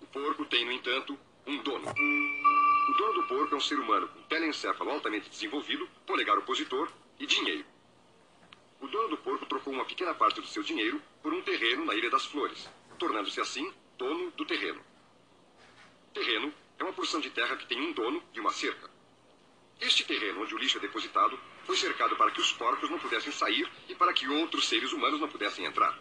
O 0.00 0.06
porco 0.06 0.44
tem, 0.44 0.64
no 0.64 0.72
entanto, 0.72 1.18
um 1.46 1.56
dono. 1.62 2.39
O 2.90 2.92
dono 2.92 3.12
do 3.12 3.22
porco 3.22 3.54
é 3.54 3.56
um 3.56 3.60
ser 3.60 3.78
humano 3.78 4.08
com 4.08 4.20
telencéfalo 4.22 4.90
altamente 4.90 5.30
desenvolvido, 5.30 5.88
polegar 6.04 6.36
opositor 6.36 6.90
e 7.20 7.24
dinheiro. 7.24 7.64
O 8.80 8.88
dono 8.88 9.10
do 9.10 9.16
porco 9.16 9.46
trocou 9.46 9.72
uma 9.72 9.84
pequena 9.84 10.12
parte 10.12 10.40
do 10.40 10.46
seu 10.48 10.60
dinheiro 10.60 11.00
por 11.22 11.32
um 11.32 11.40
terreno 11.40 11.84
na 11.84 11.94
Ilha 11.94 12.10
das 12.10 12.24
Flores, 12.24 12.68
tornando-se 12.98 13.40
assim 13.40 13.72
dono 13.96 14.32
do 14.32 14.44
terreno. 14.44 14.80
Terreno 16.12 16.52
é 16.80 16.82
uma 16.82 16.92
porção 16.92 17.20
de 17.20 17.30
terra 17.30 17.56
que 17.56 17.66
tem 17.68 17.80
um 17.80 17.92
dono 17.92 18.20
e 18.34 18.40
uma 18.40 18.50
cerca. 18.50 18.90
Este 19.80 20.04
terreno 20.04 20.42
onde 20.42 20.52
o 20.56 20.58
lixo 20.58 20.78
é 20.78 20.80
depositado 20.80 21.38
foi 21.66 21.76
cercado 21.76 22.16
para 22.16 22.32
que 22.32 22.40
os 22.40 22.52
porcos 22.52 22.90
não 22.90 22.98
pudessem 22.98 23.30
sair 23.30 23.70
e 23.88 23.94
para 23.94 24.12
que 24.12 24.26
outros 24.26 24.66
seres 24.66 24.92
humanos 24.92 25.20
não 25.20 25.28
pudessem 25.28 25.64
entrar. 25.64 25.96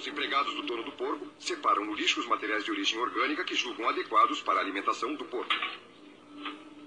Os 0.00 0.06
empregados 0.06 0.54
do 0.54 0.62
dono 0.62 0.82
do 0.82 0.92
porco 0.92 1.28
separam 1.38 1.84
no 1.84 1.92
lixo 1.92 2.20
os 2.20 2.26
materiais 2.26 2.64
de 2.64 2.70
origem 2.70 2.98
orgânica 2.98 3.44
que 3.44 3.54
julgam 3.54 3.86
adequados 3.86 4.40
para 4.40 4.58
a 4.58 4.62
alimentação 4.62 5.14
do 5.14 5.26
porco. 5.26 5.54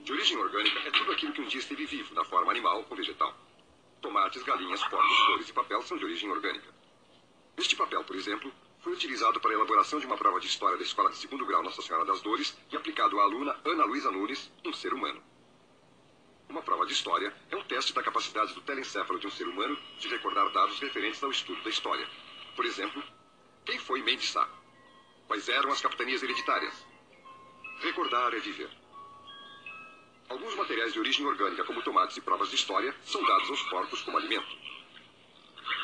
De 0.03 0.11
origem 0.11 0.35
orgânica 0.35 0.79
é 0.79 0.89
tudo 0.89 1.11
aquilo 1.11 1.31
que 1.31 1.41
um 1.41 1.45
dia 1.45 1.59
esteve 1.59 1.85
vivo, 1.85 2.15
na 2.15 2.25
forma 2.25 2.51
animal 2.51 2.83
ou 2.89 2.97
vegetal. 2.97 3.37
Tomates, 4.01 4.41
galinhas, 4.41 4.83
porcos, 4.85 5.17
flores 5.27 5.47
e 5.47 5.53
papel 5.53 5.83
são 5.83 5.95
de 5.95 6.05
origem 6.05 6.27
orgânica. 6.27 6.73
Este 7.55 7.75
papel, 7.75 8.03
por 8.03 8.15
exemplo, 8.15 8.51
foi 8.79 8.93
utilizado 8.93 9.39
para 9.39 9.51
a 9.51 9.53
elaboração 9.53 9.99
de 9.99 10.07
uma 10.07 10.17
prova 10.17 10.39
de 10.39 10.47
história 10.47 10.75
da 10.75 10.83
Escola 10.83 11.11
de 11.11 11.17
Segundo 11.17 11.45
Grau 11.45 11.61
Nossa 11.61 11.83
Senhora 11.83 12.05
das 12.05 12.19
Dores 12.19 12.57
e 12.71 12.75
aplicado 12.75 13.19
à 13.19 13.23
aluna 13.25 13.55
Ana 13.63 13.85
Luísa 13.85 14.09
Nunes, 14.09 14.51
um 14.65 14.73
ser 14.73 14.91
humano. 14.91 15.21
Uma 16.49 16.63
prova 16.63 16.83
de 16.87 16.93
história 16.93 17.31
é 17.51 17.55
um 17.55 17.63
teste 17.63 17.93
da 17.93 18.01
capacidade 18.01 18.55
do 18.55 18.61
telencéfalo 18.61 19.19
de 19.19 19.27
um 19.27 19.31
ser 19.31 19.47
humano 19.47 19.77
de 19.99 20.07
recordar 20.07 20.51
dados 20.51 20.79
referentes 20.79 21.23
ao 21.23 21.29
estudo 21.29 21.61
da 21.61 21.69
história. 21.69 22.09
Por 22.55 22.65
exemplo, 22.65 23.03
quem 23.65 23.79
foi 23.79 24.01
Mendes 24.01 24.29
Sá? 24.29 24.47
Quais 25.27 25.49
eram 25.49 25.71
as 25.71 25.81
capitanias 25.81 26.21
hereditárias? 26.21 26.73
Recordar 27.79 28.33
é 28.33 28.39
viver. 28.39 28.69
Alguns 30.29 30.55
materiais 30.55 30.93
de 30.93 30.99
origem 30.99 31.25
orgânica, 31.25 31.63
como 31.63 31.81
tomates 31.81 32.17
e 32.17 32.21
provas 32.21 32.49
de 32.49 32.55
história, 32.55 32.95
são 33.03 33.23
dados 33.23 33.49
aos 33.49 33.63
porcos 33.63 34.01
como 34.01 34.17
alimento. 34.17 34.57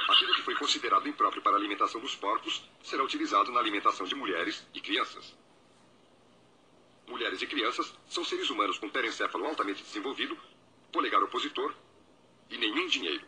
Aquilo 0.10 0.34
que 0.36 0.41
foi 0.41 0.55
considerado 0.55 1.08
impróprio 1.08 1.41
para 1.41 1.53
a 1.53 1.60
alimentação 1.60 2.01
dos 2.01 2.15
porcos 2.15 2.63
será 2.84 3.03
utilizado 3.03 3.51
na 3.51 3.60
alimentação 3.60 4.05
de 4.05 4.15
mulheres 4.15 4.67
e 4.73 4.82
crianças. 4.82 5.36
Mulheres 7.08 7.41
e 7.41 7.47
crianças 7.47 7.93
são 8.08 8.23
seres 8.23 8.49
humanos 8.49 8.77
com 8.77 8.89
telencéfalo 8.89 9.45
altamente 9.45 9.84
desenvolvido, 9.84 10.38
polegar 10.91 11.23
opositor 11.23 11.73
e 12.49 12.58
nenhum 12.58 12.88
dinheiro. 12.88 13.25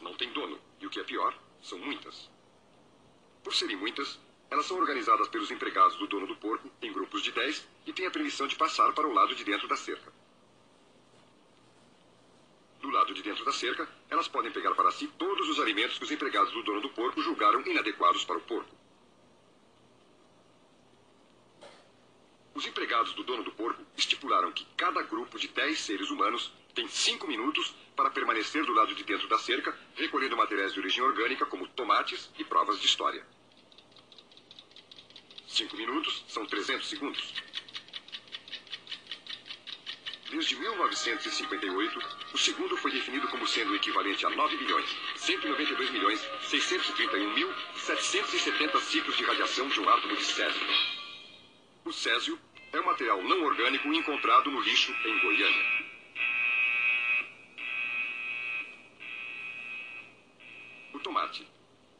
Não 0.00 0.14
têm 0.14 0.32
dono, 0.32 0.58
e 0.80 0.86
o 0.86 0.90
que 0.90 1.00
é 1.00 1.04
pior, 1.04 1.36
são 1.62 1.78
muitas. 1.78 2.30
Por 3.42 3.54
serem 3.54 3.76
muitas, 3.76 4.18
elas 4.50 4.66
são 4.66 4.78
organizadas 4.78 5.28
pelos 5.28 5.50
empregados 5.50 5.96
do 5.96 6.06
dono 6.06 6.26
do 6.26 6.36
porco 6.36 6.70
em 6.82 6.92
grupos 6.92 7.22
de 7.22 7.30
10 7.30 7.66
e 7.86 7.92
têm 7.92 8.06
a 8.06 8.10
permissão 8.10 8.46
de 8.46 8.56
passar 8.56 8.92
para 8.92 9.06
o 9.06 9.12
lado 9.12 9.34
de 9.34 9.44
dentro 9.44 9.68
da 9.68 9.76
cerca. 9.76 10.12
Do 12.80 12.90
lado 12.90 13.14
de 13.14 13.22
dentro 13.22 13.44
da 13.44 13.52
cerca, 13.52 13.88
elas 14.08 14.26
podem 14.26 14.50
pegar 14.50 14.74
para 14.74 14.90
si 14.90 15.06
todos 15.06 15.48
os 15.48 15.60
alimentos 15.60 15.98
que 15.98 16.04
os 16.04 16.10
empregados 16.10 16.52
do 16.52 16.62
dono 16.62 16.80
do 16.80 16.88
porco 16.90 17.22
julgaram 17.22 17.60
inadequados 17.66 18.24
para 18.24 18.38
o 18.38 18.40
porco. 18.40 18.74
Os 22.54 22.66
empregados 22.66 23.12
do 23.12 23.22
dono 23.22 23.44
do 23.44 23.52
porco 23.52 23.82
estipularam 23.96 24.50
que 24.52 24.66
cada 24.76 25.02
grupo 25.02 25.38
de 25.38 25.48
10 25.48 25.78
seres 25.78 26.10
humanos 26.10 26.52
tem 26.74 26.88
5 26.88 27.26
minutos 27.26 27.74
para 27.96 28.10
permanecer 28.10 28.64
do 28.64 28.72
lado 28.72 28.94
de 28.94 29.04
dentro 29.04 29.28
da 29.28 29.38
cerca, 29.38 29.76
recolhendo 29.96 30.36
materiais 30.36 30.72
de 30.72 30.80
origem 30.80 31.02
orgânica 31.02 31.44
como 31.46 31.68
tomates 31.68 32.30
e 32.38 32.44
provas 32.44 32.80
de 32.80 32.86
história. 32.86 33.26
5 35.48 35.76
minutos 35.76 36.24
são 36.28 36.46
300 36.46 36.88
segundos. 36.88 37.34
Desde 40.30 40.54
1958, 40.54 41.98
o 42.32 42.38
segundo 42.38 42.76
foi 42.76 42.92
definido 42.92 43.26
como 43.26 43.48
sendo 43.48 43.72
o 43.72 43.74
equivalente 43.74 44.24
a 44.24 44.30
9 44.30 44.56
bilhões, 44.58 44.88
192 45.16 45.90
milhões, 45.90 46.20
631 46.48 47.34
mil, 47.34 47.52
770 47.74 48.80
ciclos 48.80 49.16
de 49.16 49.24
radiação 49.24 49.68
de 49.68 49.80
um 49.80 49.88
átomo 49.88 50.16
de 50.16 50.22
césio. 50.22 50.66
O 51.84 51.92
césio 51.92 52.38
é 52.72 52.80
um 52.80 52.86
material 52.86 53.20
não 53.24 53.42
orgânico 53.42 53.92
encontrado 53.92 54.52
no 54.52 54.60
lixo 54.60 54.94
em 55.04 55.18
Goiânia. 55.18 55.90
O 60.94 60.99
tomate, 61.10 61.44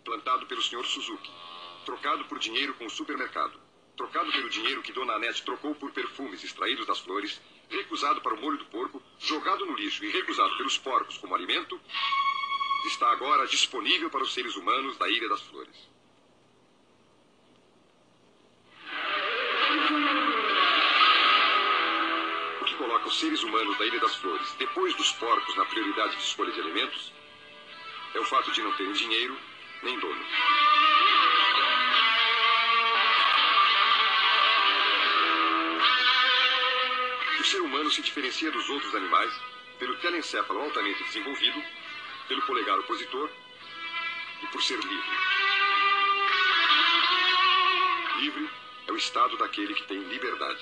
plantado 0.04 0.46
pelo 0.46 0.62
Sr. 0.62 0.86
Suzuki, 0.86 1.30
trocado 1.84 2.24
por 2.26 2.38
dinheiro 2.38 2.74
com 2.74 2.86
o 2.86 2.90
supermercado, 2.90 3.60
trocado 3.96 4.30
pelo 4.30 4.48
dinheiro 4.48 4.82
que 4.82 4.92
Dona 4.92 5.14
Anete 5.14 5.42
trocou 5.42 5.74
por 5.74 5.90
perfumes 5.90 6.44
extraídos 6.44 6.86
das 6.86 7.00
flores, 7.00 7.40
recusado 7.68 8.20
para 8.20 8.34
o 8.34 8.40
molho 8.40 8.58
do 8.58 8.66
porco, 8.66 9.02
jogado 9.18 9.66
no 9.66 9.74
lixo 9.74 10.04
e 10.04 10.10
recusado 10.10 10.56
pelos 10.56 10.78
porcos 10.78 11.18
como 11.18 11.34
alimento, 11.34 11.80
está 12.86 13.10
agora 13.10 13.48
disponível 13.48 14.08
para 14.10 14.22
os 14.22 14.32
seres 14.32 14.54
humanos 14.54 14.96
da 14.96 15.08
Ilha 15.08 15.28
das 15.28 15.42
Flores. 15.42 15.90
O 22.60 22.64
que 22.64 22.74
coloca 22.76 23.08
os 23.08 23.18
seres 23.18 23.42
humanos 23.42 23.76
da 23.76 23.86
Ilha 23.86 23.98
das 23.98 24.14
Flores 24.14 24.54
depois 24.56 24.94
dos 24.94 25.12
porcos 25.12 25.56
na 25.56 25.64
prioridade 25.64 26.16
de 26.16 26.22
escolha 26.22 26.52
de 26.52 26.60
alimentos 26.60 27.19
é 28.14 28.18
o 28.18 28.24
fato 28.24 28.50
de 28.52 28.62
não 28.62 28.72
terem 28.72 28.92
dinheiro 28.92 29.38
nem 29.82 29.98
dono. 29.98 30.24
O 37.38 37.44
ser 37.44 37.60
humano 37.60 37.90
se 37.90 38.02
diferencia 38.02 38.50
dos 38.50 38.68
outros 38.68 38.94
animais 38.94 39.32
pelo 39.78 39.96
telencéfalo 39.96 40.60
altamente 40.60 41.02
desenvolvido, 41.04 41.62
pelo 42.28 42.42
polegar 42.42 42.78
opositor 42.78 43.30
e 44.42 44.46
por 44.48 44.62
ser 44.62 44.78
livre. 44.78 45.10
Livre 48.18 48.50
é 48.86 48.92
o 48.92 48.96
estado 48.96 49.36
daquele 49.38 49.74
que 49.74 49.84
tem 49.84 49.98
liberdade. 49.98 50.60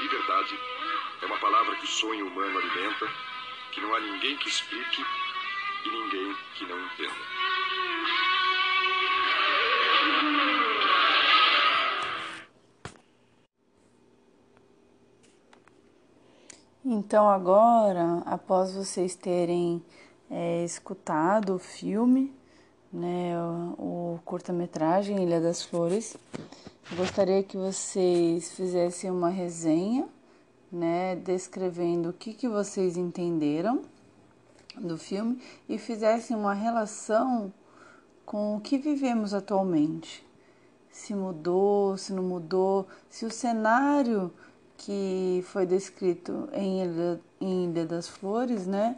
Liberdade 0.00 0.58
é 1.22 1.26
uma 1.26 1.38
palavra 1.38 1.74
que 1.76 1.84
o 1.84 1.88
sonho 1.88 2.26
humano 2.26 2.58
alimenta, 2.58 3.10
que 3.72 3.80
não 3.80 3.94
há 3.94 4.00
ninguém 4.00 4.36
que 4.36 4.48
explique 4.48 5.02
e 5.84 5.88
ninguém 5.88 6.36
que 6.54 6.66
não 6.66 6.78
entenda. 6.78 7.32
Então, 16.84 17.30
agora, 17.30 18.22
após 18.26 18.74
vocês 18.74 19.14
terem 19.16 19.82
é, 20.30 20.62
escutado 20.64 21.54
o 21.54 21.58
filme, 21.58 22.34
né, 22.92 23.34
o, 23.78 24.14
o 24.16 24.20
curta-metragem 24.24 25.22
Ilha 25.22 25.40
das 25.40 25.62
Flores, 25.62 26.16
gostaria 26.94 27.42
que 27.42 27.56
vocês 27.56 28.52
fizessem 28.52 29.10
uma 29.10 29.30
resenha, 29.30 30.06
né, 30.72 31.14
descrevendo 31.16 32.08
o 32.08 32.12
que, 32.12 32.32
que 32.32 32.48
vocês 32.48 32.96
entenderam 32.96 33.82
do 34.80 34.96
filme 34.96 35.38
e 35.68 35.76
fizessem 35.76 36.34
uma 36.34 36.54
relação 36.54 37.52
com 38.24 38.56
o 38.56 38.60
que 38.60 38.78
vivemos 38.78 39.34
atualmente. 39.34 40.26
Se 40.90 41.14
mudou, 41.14 41.96
se 41.98 42.12
não 42.12 42.22
mudou, 42.22 42.86
se 43.10 43.26
o 43.26 43.30
cenário 43.30 44.32
que 44.78 45.44
foi 45.48 45.66
descrito 45.66 46.48
em 46.52 46.82
Ilha, 46.82 47.20
em 47.40 47.64
Ilha 47.64 47.86
das 47.86 48.08
Flores, 48.08 48.66
né? 48.66 48.96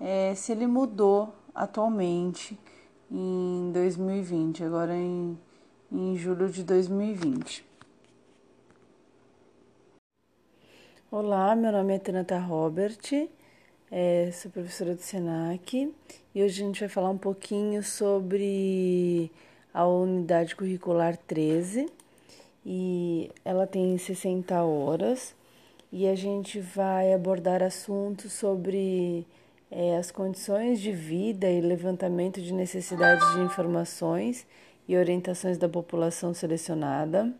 É, 0.00 0.34
se 0.34 0.52
ele 0.52 0.66
mudou 0.66 1.34
atualmente 1.54 2.58
em 3.10 3.70
2020, 3.72 4.64
agora 4.64 4.96
em, 4.96 5.38
em 5.90 6.16
julho 6.16 6.48
de 6.48 6.64
2020. 6.64 7.69
Olá, 11.12 11.56
meu 11.56 11.72
nome 11.72 11.92
é 11.92 11.98
Tenata 11.98 12.38
Robert, 12.38 13.28
é, 13.90 14.30
sou 14.32 14.48
professora 14.48 14.94
do 14.94 15.02
SENAC 15.02 15.92
e 16.32 16.40
hoje 16.40 16.62
a 16.62 16.66
gente 16.66 16.78
vai 16.78 16.88
falar 16.88 17.10
um 17.10 17.18
pouquinho 17.18 17.82
sobre 17.82 19.28
a 19.74 19.84
unidade 19.88 20.54
curricular 20.54 21.16
13 21.16 21.90
e 22.64 23.28
ela 23.44 23.66
tem 23.66 23.98
60 23.98 24.62
horas 24.62 25.34
e 25.90 26.06
a 26.06 26.14
gente 26.14 26.60
vai 26.60 27.12
abordar 27.12 27.60
assuntos 27.60 28.32
sobre 28.32 29.26
é, 29.68 29.96
as 29.96 30.12
condições 30.12 30.80
de 30.80 30.92
vida 30.92 31.50
e 31.50 31.60
levantamento 31.60 32.40
de 32.40 32.54
necessidades 32.54 33.28
de 33.34 33.40
informações 33.40 34.46
e 34.86 34.96
orientações 34.96 35.58
da 35.58 35.68
população 35.68 36.32
selecionada, 36.32 37.34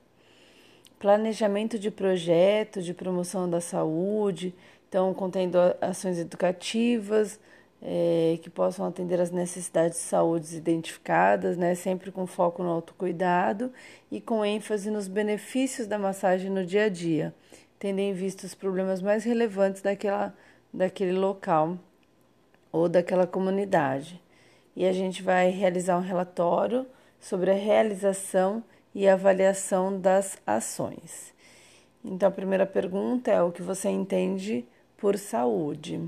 planejamento 1.00 1.78
de 1.78 1.90
projeto 1.90 2.82
de 2.82 2.92
promoção 2.92 3.48
da 3.48 3.60
saúde, 3.60 4.54
então 4.86 5.12
contendo 5.14 5.56
ações 5.80 6.18
educativas, 6.18 7.40
é, 7.80 8.38
que 8.42 8.50
possam 8.50 8.84
atender 8.84 9.18
às 9.18 9.30
necessidades 9.30 9.96
de 9.96 10.04
saúde 10.04 10.54
identificadas, 10.54 11.56
né, 11.56 11.74
sempre 11.74 12.12
com 12.12 12.26
foco 12.26 12.62
no 12.62 12.68
autocuidado 12.68 13.72
e 14.10 14.20
com 14.20 14.44
ênfase 14.44 14.90
nos 14.90 15.08
benefícios 15.08 15.86
da 15.86 15.98
massagem 15.98 16.50
no 16.50 16.66
dia 16.66 16.84
a 16.84 16.88
dia, 16.90 17.34
tendo 17.78 17.98
em 18.00 18.12
vista 18.12 18.46
os 18.46 18.54
problemas 18.54 19.00
mais 19.00 19.24
relevantes 19.24 19.80
daquela, 19.80 20.34
daquele 20.70 21.12
local 21.12 21.78
ou 22.70 22.90
daquela 22.90 23.26
comunidade. 23.26 24.20
E 24.76 24.84
a 24.84 24.92
gente 24.92 25.22
vai 25.22 25.48
realizar 25.48 25.96
um 25.96 26.02
relatório 26.02 26.86
sobre 27.18 27.50
a 27.50 27.54
realização 27.54 28.62
e 28.94 29.08
avaliação 29.08 29.98
das 29.98 30.38
ações. 30.46 31.32
Então, 32.04 32.28
a 32.28 32.32
primeira 32.32 32.66
pergunta 32.66 33.30
é 33.30 33.42
o 33.42 33.52
que 33.52 33.62
você 33.62 33.88
entende 33.88 34.64
por 34.96 35.18
saúde. 35.18 36.00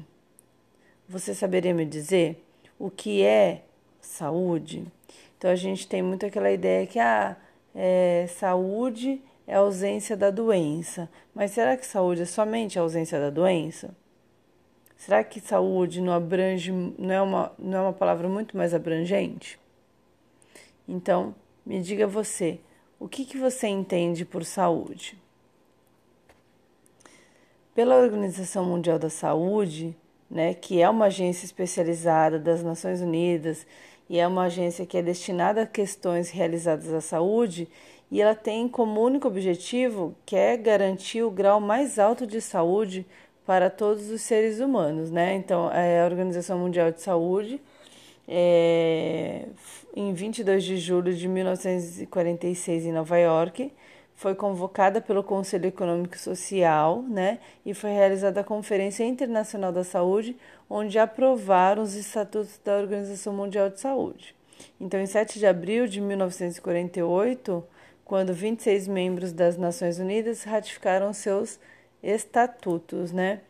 Você 1.09 1.35
saberia 1.35 1.75
me 1.75 1.85
dizer 1.85 2.43
o 2.79 2.91
que 2.91 3.23
é 3.23 3.63
saúde? 4.01 4.87
Então 5.43 5.51
a 5.51 5.57
gente 5.57 5.89
tem 5.89 6.03
muito 6.03 6.25
aquela 6.25 6.53
ideia 6.53 6.87
que 6.87 7.01
a 7.01 7.31
ah, 7.31 7.37
é, 7.75 8.27
saúde 8.29 9.21
é 9.47 9.57
ausência 9.57 10.17
da 10.17 10.31
doença. 10.31 11.11
Mas 11.35 11.51
será 11.51 11.77
que 11.77 11.85
saúde 11.85 12.23
é 12.23 12.25
somente 12.25 12.79
a 12.79 12.83
ausência 12.83 13.19
da 13.19 13.29
doença? 13.29 13.95
Será 14.97 15.25
que 15.25 15.41
saúde 15.41 16.01
não 16.01 16.13
abrange, 16.13 16.71
não 16.71 17.13
é 17.13 17.21
uma, 17.21 17.53
não 17.59 17.79
é 17.79 17.81
uma 17.81 17.93
palavra 17.93 18.29
muito 18.29 18.57
mais 18.57 18.73
abrangente? 18.73 19.59
Então, 20.87 21.35
me 21.67 21.81
diga 21.81 22.07
você, 22.07 22.61
o 23.03 23.09
que, 23.09 23.25
que 23.25 23.37
você 23.37 23.67
entende 23.67 24.25
por 24.25 24.45
saúde? 24.45 25.19
Pela 27.75 27.97
Organização 27.97 28.65
Mundial 28.65 28.97
da 28.97 29.11
Saúde, 29.11 29.97
né, 30.31 30.55
que 30.55 30.81
é 30.81 30.89
uma 30.89 31.07
agência 31.07 31.45
especializada 31.45 32.39
das 32.39 32.63
Nações 32.63 33.01
Unidas 33.01 33.67
e 34.09 34.21
é 34.21 34.27
uma 34.29 34.45
agência 34.45 34.87
que 34.87 34.97
é 34.97 35.03
destinada 35.03 35.63
a 35.63 35.67
questões 35.67 36.31
realizadas 36.31 36.93
à 36.93 37.01
saúde, 37.01 37.69
e 38.09 38.23
ela 38.23 38.37
tem 38.37 38.69
como 38.69 39.03
único 39.03 39.27
objetivo 39.27 40.15
que 40.25 40.37
é 40.37 40.57
garantir 40.57 41.25
o 41.25 41.31
grau 41.31 41.61
mais 41.61 41.99
alto 41.99 42.25
de 42.25 42.41
saúde 42.41 43.05
para 43.45 43.69
todos 43.69 44.11
os 44.11 44.21
seres 44.23 44.61
humanos, 44.61 45.11
né? 45.11 45.35
Então, 45.35 45.73
é 45.73 46.03
a 46.03 46.05
Organização 46.05 46.59
Mundial 46.59 46.93
de 46.93 47.01
Saúde, 47.01 47.61
é, 48.27 49.47
em 49.95 50.13
22 50.13 50.65
de 50.65 50.77
julho 50.77 51.15
de 51.15 51.29
1946 51.29 52.87
em 52.87 52.93
Nova 52.93 53.19
York, 53.19 53.73
foi 54.15 54.35
convocada 54.35 55.01
pelo 55.01 55.23
Conselho 55.23 55.67
Econômico 55.67 56.15
e 56.15 56.19
Social, 56.19 57.03
né, 57.03 57.39
e 57.67 57.75
foi 57.75 57.91
realizada 57.91 58.41
a 58.41 58.45
Conferência 58.45 59.05
Internacional 59.05 59.73
da 59.73 59.83
Saúde, 59.83 60.37
onde 60.71 60.99
aprovaram 60.99 61.83
os 61.83 61.95
estatutos 61.95 62.61
da 62.65 62.77
Organização 62.77 63.33
Mundial 63.33 63.69
de 63.69 63.81
Saúde. 63.81 64.35
Então, 64.81 65.01
em 65.01 65.07
7 65.07 65.39
de 65.39 65.47
abril 65.47 65.87
de 65.87 66.01
1948, 66.01 67.65
quando 68.05 68.33
26 68.33 68.87
membros 68.89 69.33
das 69.33 69.57
Nações 69.57 69.99
Unidas 69.99 70.45
ratificaram 70.45 71.13
seus 71.13 71.59
estatutos, 72.03 73.13
né? 73.13 73.41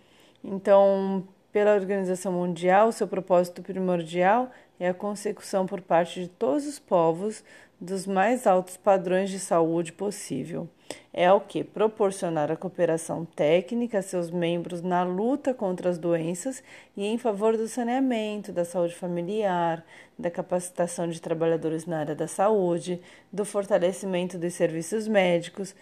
Então, 0.43 1.25
pela 1.53 1.75
Organização 1.75 2.33
Mundial, 2.33 2.91
seu 2.91 3.07
propósito 3.07 3.63
primordial 3.63 4.51
é 4.81 4.89
a 4.89 4.95
consecução 4.95 5.67
por 5.67 5.83
parte 5.83 6.21
de 6.23 6.29
todos 6.29 6.67
os 6.67 6.79
povos 6.79 7.45
dos 7.79 8.07
mais 8.07 8.47
altos 8.47 8.77
padrões 8.77 9.29
de 9.29 9.39
saúde 9.39 9.93
possível. 9.93 10.69
É 11.13 11.31
o 11.31 11.41
que? 11.41 11.63
Proporcionar 11.63 12.51
a 12.51 12.57
cooperação 12.57 13.25
técnica 13.25 13.99
a 13.99 14.03
seus 14.03 14.31
membros 14.31 14.81
na 14.81 15.03
luta 15.03 15.53
contra 15.53 15.91
as 15.91 15.99
doenças 15.99 16.63
e 16.97 17.05
em 17.05 17.19
favor 17.19 17.57
do 17.57 17.69
saneamento, 17.69 18.53
da 18.53 18.65
saúde 18.65 18.95
familiar, 18.95 19.85
da 20.19 20.31
capacitação 20.31 21.09
de 21.09 21.21
trabalhadores 21.21 21.85
na 21.85 21.99
área 21.99 22.15
da 22.15 22.29
saúde, 22.29 23.01
do 23.33 23.45
fortalecimento 23.45 24.39
dos 24.39 24.55
serviços 24.55 25.07
médicos, 25.07 25.75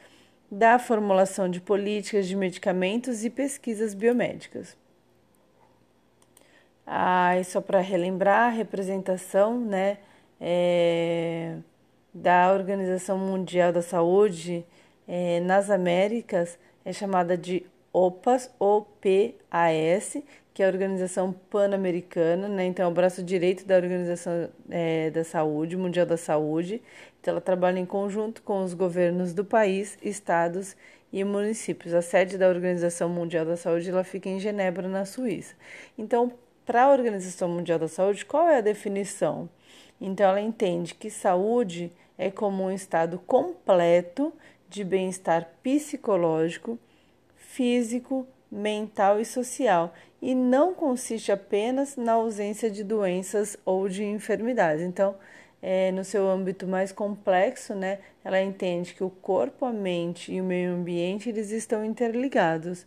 da 0.51 0.79
formulação 0.79 1.49
de 1.49 1.61
políticas 1.61 2.27
de 2.27 2.35
medicamentos 2.35 3.25
e 3.25 3.31
pesquisas 3.31 3.95
biomédicas. 3.95 4.80
Ah, 6.93 7.41
só 7.45 7.61
para 7.61 7.78
relembrar, 7.78 8.49
a 8.49 8.49
representação 8.49 9.61
né, 9.61 9.99
é, 10.41 11.55
da 12.12 12.53
Organização 12.53 13.16
Mundial 13.16 13.72
da 13.72 13.80
Saúde 13.80 14.66
é, 15.07 15.38
nas 15.38 15.70
Américas 15.70 16.59
é 16.84 16.93
chamada 16.93 17.36
de 17.36 17.64
OPAS, 17.93 18.51
OPAS, 18.59 20.16
que 20.53 20.64
é 20.64 20.66
a 20.66 20.68
Organização 20.68 21.32
Pan-Americana, 21.32 22.49
né? 22.49 22.64
então 22.64 22.84
é 22.86 22.88
o 22.88 22.93
braço 22.93 23.22
direito 23.22 23.64
da 23.64 23.76
Organização 23.76 24.49
é, 24.68 25.11
da 25.11 25.22
Saúde, 25.22 25.76
Mundial 25.76 26.07
da 26.07 26.16
Saúde. 26.16 26.82
Então 27.20 27.30
ela 27.32 27.41
trabalha 27.41 27.78
em 27.78 27.86
conjunto 27.86 28.43
com 28.43 28.64
os 28.64 28.74
governos 28.74 29.32
do 29.32 29.45
país, 29.45 29.97
estados 30.03 30.76
e 31.12 31.22
municípios. 31.22 31.95
A 31.95 32.03
sede 32.03 32.36
da 32.36 32.49
Organização 32.49 33.09
Mundial 33.09 33.45
da 33.45 33.57
Saúde 33.57 33.88
ela 33.91 34.03
fica 34.03 34.28
em 34.28 34.41
Genebra, 34.41 34.88
na 34.88 35.05
Suíça. 35.05 35.55
Então, 35.97 36.32
para 36.64 36.84
a 36.84 36.92
Organização 36.92 37.48
Mundial 37.48 37.78
da 37.78 37.88
Saúde, 37.88 38.24
qual 38.24 38.48
é 38.48 38.58
a 38.58 38.62
definição? 38.62 39.48
Então, 40.00 40.28
ela 40.28 40.40
entende 40.40 40.94
que 40.94 41.11
saúde 41.11 41.92
é 42.16 42.30
como 42.30 42.64
um 42.64 42.70
estado 42.70 43.18
completo 43.18 44.32
de 44.68 44.84
bem-estar 44.84 45.48
psicológico, 45.62 46.78
físico, 47.36 48.26
mental 48.50 49.20
e 49.20 49.24
social, 49.24 49.94
e 50.20 50.34
não 50.34 50.74
consiste 50.74 51.32
apenas 51.32 51.96
na 51.96 52.12
ausência 52.12 52.70
de 52.70 52.84
doenças 52.84 53.56
ou 53.64 53.88
de 53.88 54.04
enfermidades. 54.04 54.84
Então, 54.84 55.14
é, 55.62 55.92
no 55.92 56.04
seu 56.04 56.28
âmbito 56.28 56.66
mais 56.66 56.92
complexo, 56.92 57.74
né, 57.74 57.98
ela 58.24 58.40
entende 58.40 58.94
que 58.94 59.04
o 59.04 59.11
corpo, 59.11 59.64
a 59.64 59.72
mente 59.72 60.32
e 60.32 60.40
o 60.40 60.44
meio 60.44 60.72
ambiente 60.72 61.28
eles 61.28 61.50
estão 61.50 61.84
interligados. 61.84 62.86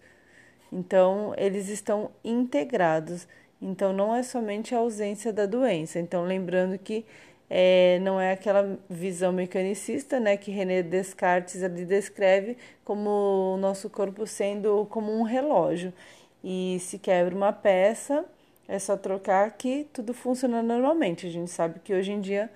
Então, 0.71 1.34
eles 1.38 1.69
estão 1.69 2.09
integrados. 2.24 3.28
Então, 3.64 3.93
não 3.93 4.14
é 4.14 4.22
somente 4.24 4.76
a 4.76 4.80
ausência 4.80 5.32
da 5.32 5.45
doença. 5.45 5.99
Então, 5.99 6.26
lembrando 6.26 6.78
que 6.78 7.05
é, 7.49 7.99
não 8.01 8.20
é 8.20 8.32
aquela 8.34 8.78
visão 8.89 9.32
mecanicista, 9.32 10.20
né, 10.20 10.36
que 10.36 10.51
René 10.51 10.84
Descartes 10.84 11.64
ali 11.64 11.86
descreve 11.86 12.57
como 12.84 13.53
o 13.55 13.57
nosso 13.57 13.89
corpo 13.89 14.28
sendo 14.28 14.86
como 14.89 15.14
um 15.14 15.24
relógio. 15.24 15.93
E 16.43 16.78
se 16.82 16.99
quebra 16.99 17.34
uma 17.34 17.53
peça, 17.53 18.26
é 18.68 18.78
só 18.80 18.97
trocar 18.97 19.51
que 19.51 19.88
tudo 19.93 20.14
funciona 20.14 20.61
normalmente. 20.61 21.28
A 21.28 21.30
gente 21.30 21.51
sabe 21.51 21.80
que 21.80 21.93
hoje 21.93 22.11
em 22.11 22.20
dia 22.20 22.49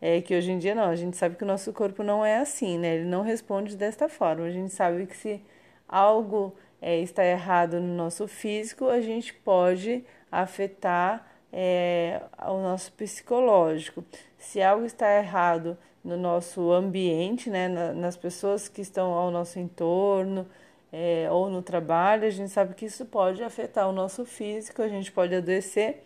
é 0.00 0.20
que 0.20 0.34
hoje 0.34 0.50
em 0.52 0.58
dia 0.58 0.74
não, 0.74 0.84
a 0.84 0.96
gente 0.96 1.16
sabe 1.16 1.36
que 1.36 1.44
o 1.44 1.46
nosso 1.46 1.72
corpo 1.72 2.02
não 2.02 2.24
é 2.24 2.38
assim, 2.38 2.78
né? 2.78 2.96
Ele 2.96 3.04
não 3.06 3.22
responde 3.22 3.76
desta 3.76 4.08
forma. 4.08 4.44
A 4.46 4.50
gente 4.50 4.72
sabe 4.72 5.06
que 5.06 5.16
se 5.16 5.42
algo 5.88 6.54
é, 6.80 7.00
está 7.00 7.24
errado 7.24 7.80
no 7.80 7.94
nosso 7.96 8.28
físico, 8.28 8.88
a 8.88 9.00
gente 9.00 9.32
pode 9.34 10.04
afetar 10.42 11.26
é, 11.52 12.20
o 12.46 12.60
nosso 12.60 12.92
psicológico. 12.92 14.04
Se 14.38 14.60
algo 14.60 14.84
está 14.84 15.16
errado 15.16 15.78
no 16.04 16.16
nosso 16.16 16.72
ambiente, 16.72 17.48
né, 17.48 17.68
nas 17.68 18.16
pessoas 18.16 18.68
que 18.68 18.82
estão 18.82 19.12
ao 19.12 19.30
nosso 19.30 19.58
entorno 19.58 20.46
é, 20.92 21.28
ou 21.30 21.48
no 21.48 21.62
trabalho, 21.62 22.26
a 22.26 22.30
gente 22.30 22.50
sabe 22.50 22.74
que 22.74 22.86
isso 22.86 23.06
pode 23.06 23.42
afetar 23.42 23.88
o 23.88 23.92
nosso 23.92 24.24
físico, 24.24 24.82
a 24.82 24.88
gente 24.88 25.10
pode 25.10 25.34
adoecer 25.34 26.02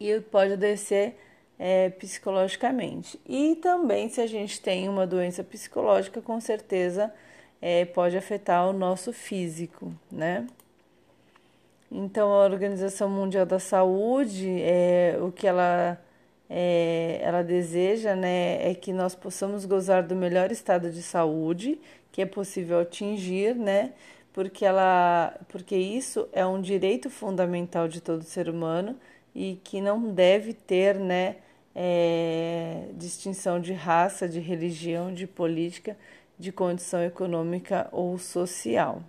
e 0.00 0.18
pode 0.20 0.54
adoecer 0.54 1.16
é, 1.58 1.90
psicologicamente. 1.90 3.20
E 3.26 3.56
também, 3.56 4.08
se 4.08 4.20
a 4.20 4.26
gente 4.26 4.60
tem 4.60 4.88
uma 4.88 5.06
doença 5.06 5.42
psicológica, 5.44 6.22
com 6.22 6.40
certeza 6.40 7.12
é, 7.60 7.84
pode 7.84 8.16
afetar 8.16 8.68
o 8.68 8.72
nosso 8.72 9.12
físico, 9.12 9.92
né? 10.10 10.46
Então, 11.90 12.32
a 12.32 12.44
Organização 12.44 13.08
Mundial 13.08 13.46
da 13.46 13.58
Saúde, 13.58 14.60
é, 14.62 15.16
o 15.20 15.30
que 15.30 15.46
ela, 15.46 16.00
é, 16.50 17.20
ela 17.22 17.42
deseja 17.42 18.16
né, 18.16 18.70
é 18.70 18.74
que 18.74 18.92
nós 18.92 19.14
possamos 19.14 19.64
gozar 19.64 20.02
do 20.02 20.16
melhor 20.16 20.50
estado 20.50 20.90
de 20.90 21.02
saúde 21.02 21.78
que 22.16 22.22
é 22.22 22.26
possível 22.26 22.80
atingir, 22.80 23.54
né? 23.54 23.92
Porque, 24.32 24.64
ela, 24.64 25.38
porque 25.48 25.76
isso 25.76 26.26
é 26.32 26.46
um 26.46 26.62
direito 26.62 27.10
fundamental 27.10 27.88
de 27.88 28.00
todo 28.00 28.22
ser 28.22 28.48
humano 28.48 28.96
e 29.34 29.60
que 29.62 29.82
não 29.82 30.14
deve 30.14 30.54
ter 30.54 30.98
né, 30.98 31.36
é, 31.74 32.88
distinção 32.94 33.60
de 33.60 33.74
raça, 33.74 34.26
de 34.26 34.40
religião, 34.40 35.12
de 35.12 35.26
política, 35.26 35.94
de 36.38 36.50
condição 36.50 37.02
econômica 37.04 37.86
ou 37.92 38.16
social. 38.18 39.02